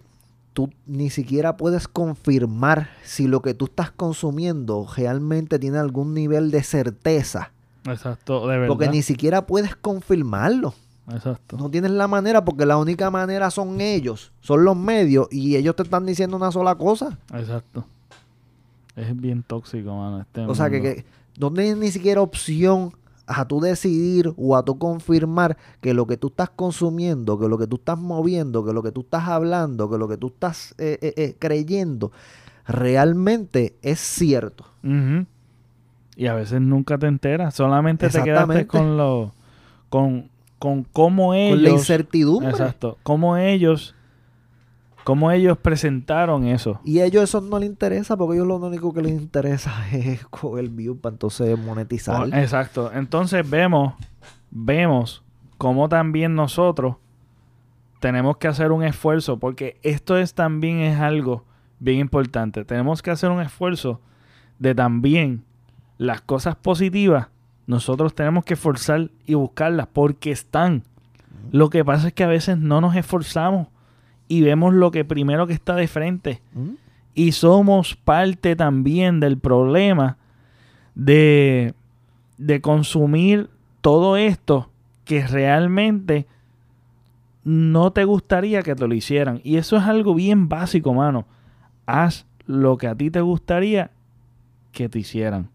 tú 0.53 0.69
ni 0.85 1.09
siquiera 1.09 1.57
puedes 1.57 1.87
confirmar 1.87 2.89
si 3.03 3.27
lo 3.27 3.41
que 3.41 3.53
tú 3.53 3.65
estás 3.65 3.91
consumiendo 3.91 4.87
realmente 4.95 5.59
tiene 5.59 5.77
algún 5.77 6.13
nivel 6.13 6.51
de 6.51 6.63
certeza. 6.63 7.51
Exacto, 7.85 8.47
de 8.47 8.57
verdad. 8.57 8.67
Porque 8.67 8.89
ni 8.89 9.01
siquiera 9.01 9.45
puedes 9.47 9.75
confirmarlo. 9.75 10.73
Exacto. 11.09 11.57
No 11.57 11.69
tienes 11.69 11.91
la 11.91 12.07
manera 12.07 12.45
porque 12.45 12.65
la 12.65 12.77
única 12.77 13.09
manera 13.09 13.49
son 13.49 13.81
ellos, 13.81 14.31
son 14.41 14.63
los 14.63 14.77
medios 14.77 15.27
y 15.31 15.55
ellos 15.55 15.75
te 15.75 15.83
están 15.83 16.05
diciendo 16.05 16.37
una 16.37 16.51
sola 16.51 16.75
cosa. 16.75 17.17
Exacto. 17.33 17.85
Es 18.95 19.19
bien 19.19 19.43
tóxico, 19.43 19.95
mano. 19.95 20.21
Este 20.21 20.41
O 20.41 20.53
sea 20.53 20.69
que, 20.69 20.81
que 20.81 21.05
no 21.39 21.51
tienes 21.51 21.77
ni 21.77 21.91
siquiera 21.91 22.21
opción 22.21 22.93
a 23.33 23.47
tú 23.47 23.59
decidir 23.59 24.33
o 24.37 24.55
a 24.55 24.63
tú 24.63 24.77
confirmar 24.77 25.57
que 25.79 25.93
lo 25.93 26.05
que 26.07 26.17
tú 26.17 26.27
estás 26.27 26.49
consumiendo, 26.49 27.39
que 27.39 27.47
lo 27.47 27.57
que 27.57 27.67
tú 27.67 27.77
estás 27.77 27.97
moviendo, 27.97 28.65
que 28.65 28.73
lo 28.73 28.83
que 28.83 28.91
tú 28.91 29.01
estás 29.01 29.27
hablando, 29.27 29.89
que 29.89 29.97
lo 29.97 30.07
que 30.07 30.17
tú 30.17 30.27
estás 30.27 30.75
eh, 30.77 30.97
eh, 31.01 31.13
eh, 31.17 31.35
creyendo 31.39 32.11
realmente 32.67 33.75
es 33.81 33.99
cierto. 33.99 34.65
Y 36.15 36.27
a 36.27 36.33
veces 36.33 36.61
nunca 36.61 36.97
te 36.97 37.07
enteras. 37.07 37.55
Solamente 37.55 38.09
te 38.09 38.23
quedaste 38.23 38.67
con 38.67 38.97
lo. 38.97 39.33
con, 39.89 40.29
con 40.59 40.83
cómo 40.83 41.33
ellos. 41.33 41.57
Con 41.57 41.63
la 41.63 41.69
incertidumbre. 41.69 42.49
Exacto. 42.51 42.97
Cómo 43.03 43.37
ellos. 43.37 43.95
Cómo 45.03 45.31
ellos 45.31 45.57
presentaron 45.57 46.45
eso. 46.45 46.79
Y 46.83 46.99
a 46.99 47.05
ellos 47.05 47.23
eso 47.23 47.41
no 47.41 47.59
les 47.59 47.69
interesa 47.69 48.15
porque 48.17 48.33
a 48.33 48.35
ellos 48.35 48.47
lo 48.47 48.57
único 48.57 48.93
que 48.93 49.01
les 49.01 49.13
interesa 49.13 49.73
es 49.91 50.25
coger 50.27 50.69
view 50.69 50.97
para 50.97 51.13
entonces 51.13 51.57
monetizar. 51.57 52.21
Oh, 52.21 52.25
Exacto. 52.35 52.91
Entonces 52.93 53.47
vemos. 53.49 53.93
Vemos 54.51 55.23
cómo 55.57 55.87
también 55.87 56.35
nosotros 56.35 56.97
tenemos 57.99 58.37
que 58.37 58.47
hacer 58.47 58.71
un 58.71 58.83
esfuerzo. 58.83 59.39
Porque 59.39 59.79
esto 59.83 60.17
es 60.17 60.33
también 60.33 60.81
es 60.81 60.99
algo 60.99 61.45
bien 61.79 61.99
importante. 61.99 62.65
Tenemos 62.65 63.01
que 63.01 63.11
hacer 63.11 63.31
un 63.31 63.41
esfuerzo 63.41 64.01
de 64.59 64.75
también 64.75 65.43
las 65.97 66.21
cosas 66.21 66.55
positivas. 66.55 67.27
Nosotros 67.65 68.13
tenemos 68.13 68.43
que 68.43 68.55
esforzar 68.55 69.09
y 69.25 69.33
buscarlas 69.35 69.87
porque 69.87 70.31
están. 70.31 70.83
Lo 71.51 71.69
que 71.69 71.85
pasa 71.85 72.07
es 72.07 72.13
que 72.13 72.23
a 72.23 72.27
veces 72.27 72.57
no 72.57 72.81
nos 72.81 72.95
esforzamos 72.95 73.67
y 74.31 74.41
vemos 74.43 74.73
lo 74.73 74.91
que 74.91 75.03
primero 75.03 75.45
que 75.45 75.51
está 75.51 75.75
de 75.75 75.89
frente. 75.89 76.41
¿Mm? 76.53 76.75
Y 77.13 77.33
somos 77.33 77.97
parte 77.97 78.55
también 78.55 79.19
del 79.19 79.37
problema 79.37 80.17
de, 80.95 81.73
de 82.37 82.61
consumir 82.61 83.49
todo 83.81 84.15
esto 84.15 84.69
que 85.03 85.27
realmente 85.27 86.27
no 87.43 87.91
te 87.91 88.05
gustaría 88.05 88.61
que 88.61 88.73
te 88.73 88.87
lo 88.87 88.93
hicieran. 88.93 89.41
Y 89.43 89.57
eso 89.57 89.75
es 89.75 89.83
algo 89.83 90.15
bien 90.15 90.47
básico, 90.47 90.93
mano. 90.93 91.25
Haz 91.85 92.25
lo 92.45 92.77
que 92.77 92.87
a 92.87 92.95
ti 92.95 93.11
te 93.11 93.19
gustaría 93.19 93.91
que 94.71 94.87
te 94.87 94.99
hicieran. 94.99 95.49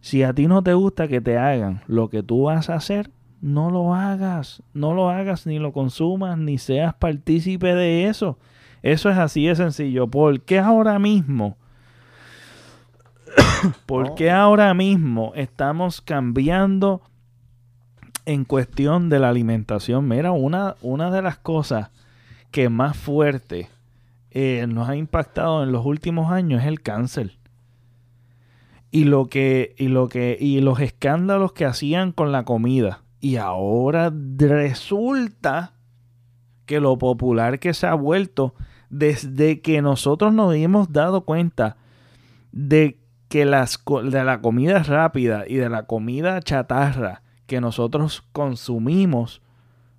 Si 0.00 0.22
a 0.22 0.32
ti 0.32 0.46
no 0.46 0.62
te 0.62 0.72
gusta 0.72 1.06
que 1.06 1.20
te 1.20 1.36
hagan 1.36 1.82
lo 1.86 2.08
que 2.08 2.22
tú 2.22 2.44
vas 2.44 2.70
a 2.70 2.76
hacer, 2.76 3.10
no 3.40 3.70
lo 3.70 3.94
hagas. 3.94 4.62
No 4.74 4.94
lo 4.94 5.10
hagas, 5.10 5.46
ni 5.46 5.58
lo 5.58 5.72
consumas, 5.72 6.38
ni 6.38 6.58
seas 6.58 6.94
partícipe 6.94 7.74
de 7.74 8.06
eso. 8.06 8.38
Eso 8.82 9.10
es 9.10 9.18
así 9.18 9.46
de 9.46 9.56
sencillo. 9.56 10.08
¿Por 10.08 10.40
qué 10.42 10.58
ahora 10.58 10.98
mismo? 10.98 11.56
¿Por 13.86 14.14
qué 14.14 14.30
ahora 14.30 14.72
mismo 14.74 15.32
estamos 15.34 16.00
cambiando 16.00 17.02
en 18.24 18.44
cuestión 18.44 19.08
de 19.08 19.18
la 19.18 19.28
alimentación? 19.28 20.08
Mira, 20.08 20.32
una, 20.32 20.76
una 20.82 21.10
de 21.10 21.22
las 21.22 21.38
cosas 21.38 21.90
que 22.50 22.68
más 22.68 22.96
fuerte 22.96 23.68
eh, 24.30 24.66
nos 24.68 24.88
ha 24.88 24.96
impactado 24.96 25.62
en 25.62 25.72
los 25.72 25.84
últimos 25.84 26.30
años 26.30 26.62
es 26.62 26.68
el 26.68 26.80
cáncer. 26.80 27.38
Y 28.90 29.04
lo 29.04 29.26
que, 29.26 29.74
y 29.76 29.88
lo 29.88 30.08
que, 30.08 30.36
y 30.40 30.60
los 30.60 30.80
escándalos 30.80 31.52
que 31.52 31.66
hacían 31.66 32.12
con 32.12 32.32
la 32.32 32.44
comida. 32.44 33.02
Y 33.20 33.36
ahora 33.36 34.12
resulta 34.36 35.74
que 36.66 36.80
lo 36.80 36.98
popular 36.98 37.58
que 37.58 37.74
se 37.74 37.86
ha 37.86 37.94
vuelto 37.94 38.54
desde 38.90 39.60
que 39.60 39.82
nosotros 39.82 40.32
nos 40.32 40.54
hemos 40.54 40.92
dado 40.92 41.22
cuenta 41.22 41.76
de 42.52 42.98
que 43.28 43.44
las, 43.44 43.82
de 44.04 44.24
la 44.24 44.40
comida 44.40 44.82
rápida 44.82 45.44
y 45.46 45.56
de 45.56 45.68
la 45.68 45.84
comida 45.86 46.40
chatarra 46.40 47.22
que 47.46 47.60
nosotros 47.60 48.24
consumimos, 48.32 49.42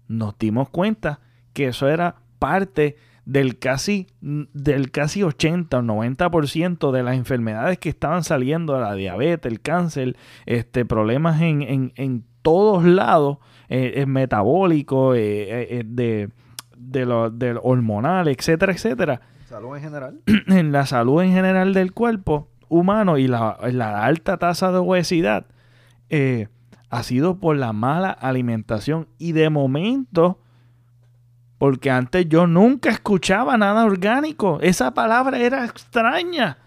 nos 0.07 0.37
dimos 0.37 0.69
cuenta 0.69 1.19
que 1.53 1.67
eso 1.67 1.87
era 1.87 2.15
parte 2.39 2.97
del 3.25 3.59
casi, 3.59 4.07
del 4.21 4.91
casi 4.91 5.23
80 5.23 5.77
o 5.77 5.81
90% 5.81 6.91
de 6.91 7.03
las 7.03 7.15
enfermedades 7.15 7.77
que 7.77 7.89
estaban 7.89 8.23
saliendo, 8.23 8.79
la 8.79 8.95
diabetes, 8.95 9.51
el 9.51 9.61
cáncer, 9.61 10.17
este, 10.45 10.85
problemas 10.85 11.41
en, 11.41 11.61
en, 11.61 11.93
en 11.95 12.25
todos 12.41 12.83
lados, 12.83 13.37
eh, 13.67 14.05
metabólico, 14.05 15.13
eh, 15.15 15.79
eh, 15.79 15.83
de, 15.85 16.29
de 16.77 17.05
lo, 17.05 17.29
del 17.29 17.59
hormonal, 17.61 18.27
etcétera, 18.27 18.73
etcétera. 18.73 19.21
Salud 19.45 19.75
en 19.75 19.81
general. 19.81 20.21
en 20.47 20.71
la 20.71 20.85
salud 20.85 21.21
en 21.21 21.33
general 21.33 21.73
del 21.73 21.93
cuerpo 21.93 22.49
humano 22.69 23.17
y 23.17 23.27
la, 23.27 23.57
la 23.71 24.05
alta 24.05 24.37
tasa 24.37 24.71
de 24.71 24.77
obesidad 24.77 25.47
eh, 26.09 26.47
ha 26.89 27.03
sido 27.03 27.39
por 27.39 27.55
la 27.57 27.73
mala 27.73 28.11
alimentación. 28.11 29.07
Y 29.17 29.33
de 29.33 29.49
momento, 29.49 30.39
porque 31.57 31.91
antes 31.91 32.27
yo 32.29 32.47
nunca 32.47 32.89
escuchaba 32.89 33.57
nada 33.57 33.85
orgánico. 33.85 34.59
Esa 34.61 34.93
palabra 34.93 35.39
era 35.39 35.65
extraña. 35.65 36.57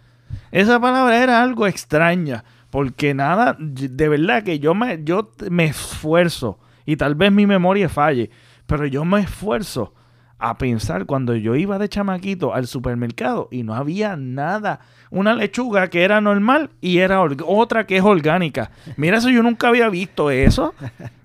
Esa 0.50 0.80
palabra 0.80 1.22
era 1.22 1.42
algo 1.42 1.66
extraña. 1.66 2.44
Porque 2.72 3.12
nada, 3.12 3.54
de 3.58 4.08
verdad 4.08 4.42
que 4.44 4.58
yo 4.58 4.74
me, 4.74 5.04
yo 5.04 5.30
me 5.50 5.66
esfuerzo. 5.66 6.58
Y 6.86 6.96
tal 6.96 7.14
vez 7.14 7.30
mi 7.30 7.46
memoria 7.46 7.90
falle. 7.90 8.30
Pero 8.64 8.86
yo 8.86 9.04
me 9.04 9.20
esfuerzo 9.20 9.92
a 10.38 10.56
pensar 10.56 11.04
cuando 11.04 11.36
yo 11.36 11.54
iba 11.54 11.78
de 11.78 11.90
chamaquito 11.90 12.54
al 12.54 12.66
supermercado 12.66 13.48
y 13.50 13.62
no 13.62 13.74
había 13.74 14.16
nada. 14.16 14.80
Una 15.10 15.34
lechuga 15.34 15.88
que 15.88 16.02
era 16.02 16.22
normal 16.22 16.70
y 16.80 17.00
era 17.00 17.20
otra 17.20 17.86
que 17.86 17.98
es 17.98 18.02
orgánica. 18.02 18.70
Mira, 18.96 19.18
eso 19.18 19.28
yo 19.28 19.42
nunca 19.42 19.68
había 19.68 19.90
visto 19.90 20.30
eso. 20.30 20.74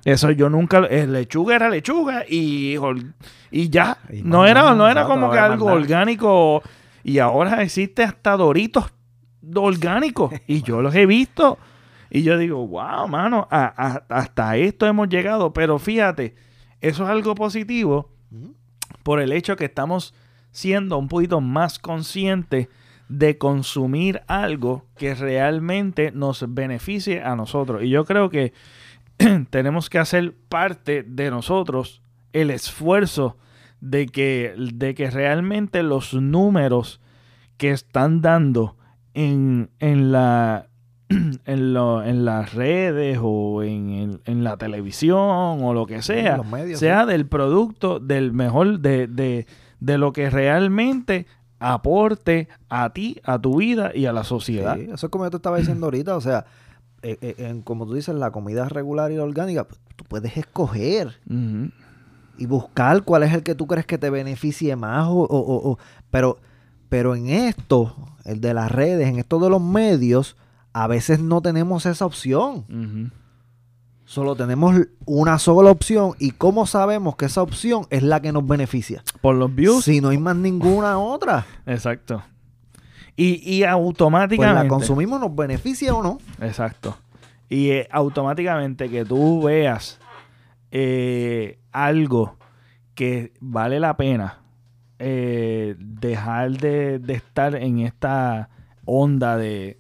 Eso 0.03 0.31
yo 0.31 0.49
nunca. 0.49 0.79
Eh, 0.89 1.07
lechuga 1.07 1.55
era 1.55 1.69
lechuga 1.69 2.25
y, 2.27 2.75
y 3.51 3.69
ya. 3.69 3.99
no 4.21 4.45
era, 4.45 4.73
no 4.73 4.89
era 4.89 5.05
como 5.05 5.31
que 5.31 5.39
algo 5.39 5.67
orgánico. 5.67 6.61
Y 7.05 7.19
ahora 7.19 7.61
existe 7.61 8.03
hasta 8.03 8.35
doritos 8.35 8.91
orgánicos. 9.55 10.33
Y 10.47 10.61
yo 10.61 10.81
los 10.81 10.95
he 10.95 11.05
visto. 11.05 11.57
Y 12.09 12.23
yo 12.23 12.37
digo, 12.37 12.65
wow, 12.65 13.07
mano, 13.07 13.47
hasta 13.49 14.57
esto 14.57 14.85
hemos 14.85 15.09
llegado. 15.09 15.51
Pero 15.53 15.77
fíjate, 15.77 16.35
eso 16.81 17.03
es 17.03 17.09
algo 17.09 17.35
positivo 17.35 18.09
por 19.03 19.19
el 19.19 19.31
hecho 19.31 19.55
que 19.55 19.65
estamos 19.65 20.13
siendo 20.51 20.97
un 20.97 21.07
poquito 21.07 21.41
más 21.41 21.79
conscientes 21.79 22.67
de 23.09 23.37
consumir 23.37 24.21
algo 24.27 24.85
que 24.97 25.15
realmente 25.15 26.11
nos 26.11 26.45
beneficie 26.53 27.21
a 27.21 27.35
nosotros. 27.35 27.83
Y 27.83 27.89
yo 27.89 28.05
creo 28.05 28.29
que 28.29 28.53
tenemos 29.49 29.89
que 29.89 29.99
hacer 29.99 30.33
parte 30.49 31.03
de 31.03 31.29
nosotros 31.29 32.01
el 32.33 32.51
esfuerzo 32.51 33.37
de 33.79 34.07
que, 34.07 34.53
de 34.57 34.95
que 34.95 35.09
realmente 35.09 35.83
los 35.83 36.13
números 36.13 36.99
que 37.57 37.71
están 37.71 38.21
dando 38.21 38.76
en, 39.17 39.71
en 39.79 40.11
la, 40.11 40.67
en, 41.09 41.73
lo, 41.73 42.03
en, 42.03 42.23
las 42.23 42.53
redes 42.53 43.17
o 43.19 43.63
en, 43.63 44.21
en, 44.23 44.43
la 44.43 44.57
televisión 44.57 45.17
o 45.19 45.73
lo 45.73 45.87
que 45.87 46.03
sea, 46.03 46.39
sea 46.75 47.07
del 47.07 47.25
producto, 47.25 47.99
del 47.99 48.31
mejor, 48.31 48.79
de, 48.79 49.07
de, 49.07 49.47
de, 49.79 49.97
lo 49.97 50.13
que 50.13 50.29
realmente 50.29 51.25
aporte 51.57 52.47
a 52.69 52.91
ti, 52.91 53.19
a 53.23 53.39
tu 53.39 53.57
vida 53.57 53.91
y 53.95 54.05
a 54.05 54.13
la 54.13 54.23
sociedad. 54.23 54.77
eso 54.77 55.07
es 55.07 55.11
como 55.11 55.23
yo 55.23 55.31
te 55.31 55.37
estaba 55.37 55.57
diciendo 55.57 55.87
ahorita, 55.87 56.15
o 56.15 56.21
sea, 56.21 56.45
eh, 57.01 57.17
eh, 57.21 57.35
en, 57.39 57.63
como 57.63 57.87
tú 57.87 57.95
dices, 57.95 58.13
la 58.13 58.29
comida 58.29 58.69
regular 58.69 59.11
y 59.11 59.17
orgánica, 59.17 59.67
pues, 59.67 59.81
tú 59.95 60.03
puedes 60.03 60.37
escoger 60.37 61.19
y 62.37 62.45
buscar 62.45 63.01
cuál 63.01 63.23
es 63.23 63.33
el 63.33 63.41
que 63.41 63.55
tú 63.55 63.65
crees 63.65 63.87
que 63.87 63.97
te 63.97 64.11
beneficie 64.11 64.75
más, 64.75 65.07
o, 65.07 65.21
o, 65.21 65.71
o, 65.71 65.79
pero, 66.11 66.37
pero 66.89 67.15
en 67.15 67.29
esto, 67.29 67.95
el 68.25 68.41
de 68.41 68.53
las 68.53 68.71
redes, 68.71 69.07
en 69.07 69.19
esto 69.19 69.39
de 69.39 69.49
los 69.49 69.61
medios, 69.61 70.35
a 70.73 70.87
veces 70.87 71.19
no 71.19 71.41
tenemos 71.41 71.85
esa 71.85 72.05
opción. 72.05 73.11
Solo 74.05 74.35
tenemos 74.35 74.75
una 75.05 75.37
sola 75.39 75.71
opción. 75.71 76.13
¿Y 76.19 76.31
cómo 76.31 76.65
sabemos 76.65 77.15
que 77.15 77.25
esa 77.25 77.41
opción 77.41 77.87
es 77.89 78.03
la 78.03 78.21
que 78.21 78.31
nos 78.31 78.47
beneficia? 78.47 79.03
Por 79.21 79.35
los 79.35 79.53
views. 79.53 79.85
Si 79.85 79.99
no 79.99 80.09
hay 80.09 80.17
más 80.17 80.35
ninguna 80.35 80.97
otra. 80.97 81.45
Exacto. 81.65 82.23
Y, 83.15 83.63
automáticamente. 83.63 84.53
Pues 84.53 84.63
la 84.63 84.69
consumimos, 84.69 85.19
¿nos 85.19 85.35
beneficia 85.35 85.93
o 85.93 86.03
no? 86.03 86.19
Exacto. 86.39 86.95
Y 87.49 87.71
eh, 87.71 87.87
automáticamente 87.91 88.89
que 88.89 89.03
tú 89.03 89.41
veas 89.43 89.99
eh, 90.69 91.59
algo 91.71 92.37
que 92.93 93.33
vale 93.39 93.79
la 93.79 93.97
pena 93.97 94.41
eh, 94.99 95.75
dejar 95.79 96.51
de 96.57 97.01
estar 97.13 97.55
en 97.55 97.79
esta 97.79 98.49
onda 98.85 99.37
de 99.37 99.77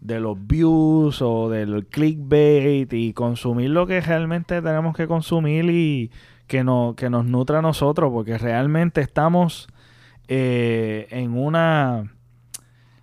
de 0.00 0.18
los 0.18 0.46
views 0.46 1.20
o 1.22 1.48
del 1.50 1.86
clickbait 1.86 2.92
y 2.92 3.12
consumir 3.12 3.70
lo 3.70 3.86
que 3.86 4.00
realmente 4.00 4.62
tenemos 4.62 4.96
que 4.96 5.06
consumir 5.06 5.66
y 5.70 6.10
que, 6.46 6.64
no, 6.64 6.94
que 6.96 7.10
nos 7.10 7.26
nutra 7.26 7.58
a 7.58 7.62
nosotros, 7.62 8.10
porque 8.10 8.38
realmente 8.38 9.02
estamos 9.02 9.68
eh, 10.28 11.06
en 11.10 11.36
una 11.36 12.12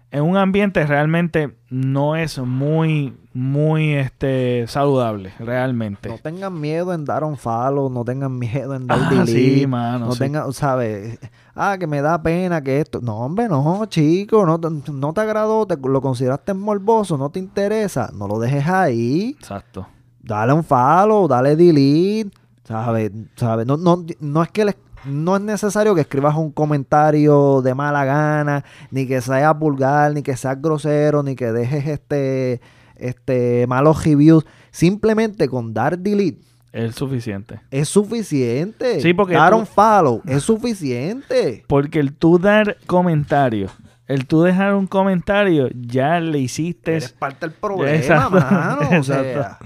en 0.09 0.23
un 0.23 0.37
ambiente 0.37 0.85
realmente 0.87 1.56
no 1.69 2.15
es 2.15 2.37
muy, 2.39 3.17
muy 3.33 3.93
este, 3.93 4.65
saludable, 4.67 5.33
realmente. 5.39 6.09
No 6.09 6.17
tengan 6.17 6.59
miedo 6.59 6.93
en 6.93 7.03
dar 7.03 7.23
un 7.23 7.35
follow, 7.35 7.89
no 7.89 8.05
tengan 8.05 8.37
miedo 8.39 8.73
en 8.73 8.87
dar 8.87 8.99
ah, 9.01 9.09
delete. 9.09 9.67
no 9.67 10.15
tengan, 10.15 10.53
¿sabes? 10.53 11.19
Ah, 11.53 11.77
que 11.77 11.87
me 11.87 12.01
da 12.01 12.21
pena 12.21 12.61
que 12.61 12.79
esto. 12.79 13.01
No, 13.01 13.17
hombre, 13.17 13.49
no, 13.49 13.85
chico, 13.87 14.45
no, 14.45 14.57
no 14.57 15.13
te 15.13 15.21
agradó, 15.21 15.65
te, 15.65 15.75
lo 15.75 16.01
consideraste 16.01 16.53
morboso, 16.53 17.17
no 17.17 17.29
te 17.29 17.39
interesa, 17.39 18.11
no 18.13 18.27
lo 18.27 18.39
dejes 18.39 18.67
ahí. 18.67 19.35
Exacto. 19.37 19.87
Dale 20.21 20.53
un 20.53 20.63
follow, 20.63 21.27
dale 21.27 21.55
delete, 21.55 22.31
¿sabes? 22.63 23.11
¿Sabes? 23.35 23.65
No, 23.65 23.75
no, 23.77 24.05
no 24.19 24.43
es 24.43 24.51
que 24.51 24.65
les 24.65 24.75
no 25.07 25.35
es 25.35 25.41
necesario 25.41 25.95
que 25.95 26.01
escribas 26.01 26.35
un 26.35 26.51
comentario 26.51 27.61
de 27.61 27.73
mala 27.73 28.05
gana, 28.05 28.63
ni 28.91 29.07
que 29.07 29.21
sea 29.21 29.53
vulgar, 29.53 30.13
ni 30.13 30.21
que 30.21 30.35
seas 30.37 30.61
grosero, 30.61 31.23
ni 31.23 31.35
que 31.35 31.51
dejes 31.51 31.87
este, 31.87 32.61
este 32.95 33.65
malos 33.67 34.03
reviews. 34.03 34.45
Simplemente 34.71 35.47
con 35.49 35.73
dar 35.73 35.97
delete 35.97 36.41
Es 36.71 36.95
suficiente. 36.95 37.59
Es 37.71 37.89
suficiente. 37.89 39.01
Sí, 39.01 39.13
porque 39.13 39.33
Dar 39.33 39.53
un 39.53 39.65
follow 39.65 40.21
es 40.25 40.43
suficiente. 40.43 41.63
Porque 41.67 41.99
el 41.99 42.13
tú 42.13 42.37
dar 42.37 42.77
comentarios, 42.85 43.71
el 44.07 44.27
tú 44.27 44.43
dejar 44.43 44.75
un 44.75 44.87
comentario, 44.87 45.69
ya 45.73 46.19
le 46.19 46.39
hiciste. 46.39 46.91
Eres 46.91 47.11
parte 47.11 47.47
del 47.47 47.55
problema, 47.55 47.97
Exacto. 47.97 48.39
mano. 48.39 48.99
O 48.99 49.03
sea. 49.03 49.57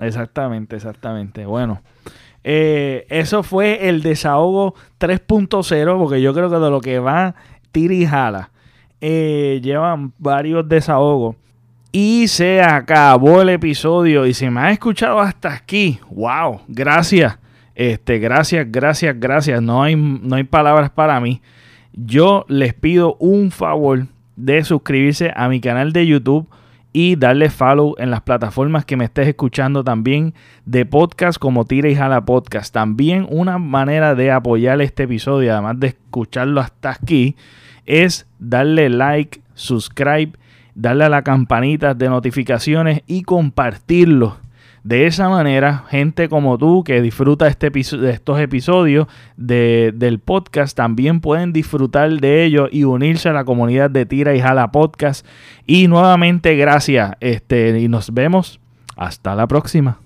Exactamente, 0.00 0.76
exactamente. 0.76 1.46
Bueno, 1.46 1.80
eh, 2.44 3.06
eso 3.08 3.42
fue 3.42 3.88
el 3.88 4.02
desahogo 4.02 4.74
3.0, 5.00 5.98
porque 5.98 6.20
yo 6.20 6.34
creo 6.34 6.50
que 6.50 6.56
de 6.56 6.70
lo 6.70 6.80
que 6.80 6.98
va 6.98 7.34
tira 7.72 7.94
y 7.94 8.06
jala, 8.06 8.50
eh, 9.00 9.60
llevan 9.62 10.12
varios 10.18 10.68
desahogos. 10.68 11.36
Y 11.90 12.28
se 12.28 12.60
acabó 12.60 13.42
el 13.42 13.48
episodio. 13.50 14.26
Y 14.26 14.34
si 14.34 14.50
me 14.50 14.60
has 14.60 14.72
escuchado 14.72 15.20
hasta 15.20 15.52
aquí, 15.52 15.98
wow, 16.10 16.60
gracias. 16.68 17.38
Este, 17.74 18.18
gracias, 18.18 18.66
gracias, 18.70 19.18
gracias. 19.18 19.62
No 19.62 19.82
hay, 19.82 19.96
no 19.96 20.36
hay 20.36 20.44
palabras 20.44 20.90
para 20.90 21.20
mí. 21.20 21.40
Yo 21.92 22.44
les 22.48 22.74
pido 22.74 23.16
un 23.20 23.50
favor 23.50 24.06
de 24.36 24.64
suscribirse 24.64 25.32
a 25.34 25.48
mi 25.48 25.60
canal 25.60 25.92
de 25.92 26.06
YouTube 26.06 26.48
y 26.96 27.16
darle 27.16 27.50
follow 27.50 27.96
en 27.98 28.12
las 28.12 28.20
plataformas 28.20 28.84
que 28.84 28.96
me 28.96 29.04
estés 29.04 29.26
escuchando 29.26 29.82
también 29.82 30.32
de 30.64 30.86
podcast 30.86 31.38
como 31.38 31.64
Tira 31.64 31.88
y 31.88 31.96
Jala 31.96 32.24
Podcast. 32.24 32.72
También 32.72 33.26
una 33.28 33.58
manera 33.58 34.14
de 34.14 34.30
apoyar 34.30 34.80
este 34.80 35.02
episodio, 35.02 35.52
además 35.52 35.80
de 35.80 35.88
escucharlo 35.88 36.60
hasta 36.60 36.92
aquí, 36.92 37.34
es 37.84 38.28
darle 38.38 38.90
like, 38.90 39.40
subscribe, 39.54 40.38
darle 40.76 41.04
a 41.04 41.08
la 41.08 41.22
campanita 41.22 41.94
de 41.94 42.08
notificaciones 42.08 43.02
y 43.08 43.22
compartirlo. 43.22 44.36
De 44.84 45.06
esa 45.06 45.30
manera, 45.30 45.84
gente 45.88 46.28
como 46.28 46.58
tú 46.58 46.84
que 46.84 47.00
disfruta 47.00 47.48
este 47.48 47.70
de 47.70 48.10
estos 48.10 48.38
episodios 48.38 49.06
de- 49.38 49.92
del 49.96 50.18
podcast 50.18 50.76
también 50.76 51.20
pueden 51.20 51.54
disfrutar 51.54 52.10
de 52.20 52.44
ellos 52.44 52.68
y 52.70 52.84
unirse 52.84 53.30
a 53.30 53.32
la 53.32 53.44
comunidad 53.46 53.88
de 53.90 54.04
Tira 54.04 54.34
y 54.36 54.40
Jala 54.40 54.70
Podcast. 54.72 55.26
Y 55.66 55.88
nuevamente, 55.88 56.54
gracias. 56.56 57.12
Este, 57.20 57.80
y 57.80 57.88
nos 57.88 58.12
vemos. 58.12 58.60
Hasta 58.96 59.34
la 59.34 59.46
próxima. 59.46 59.98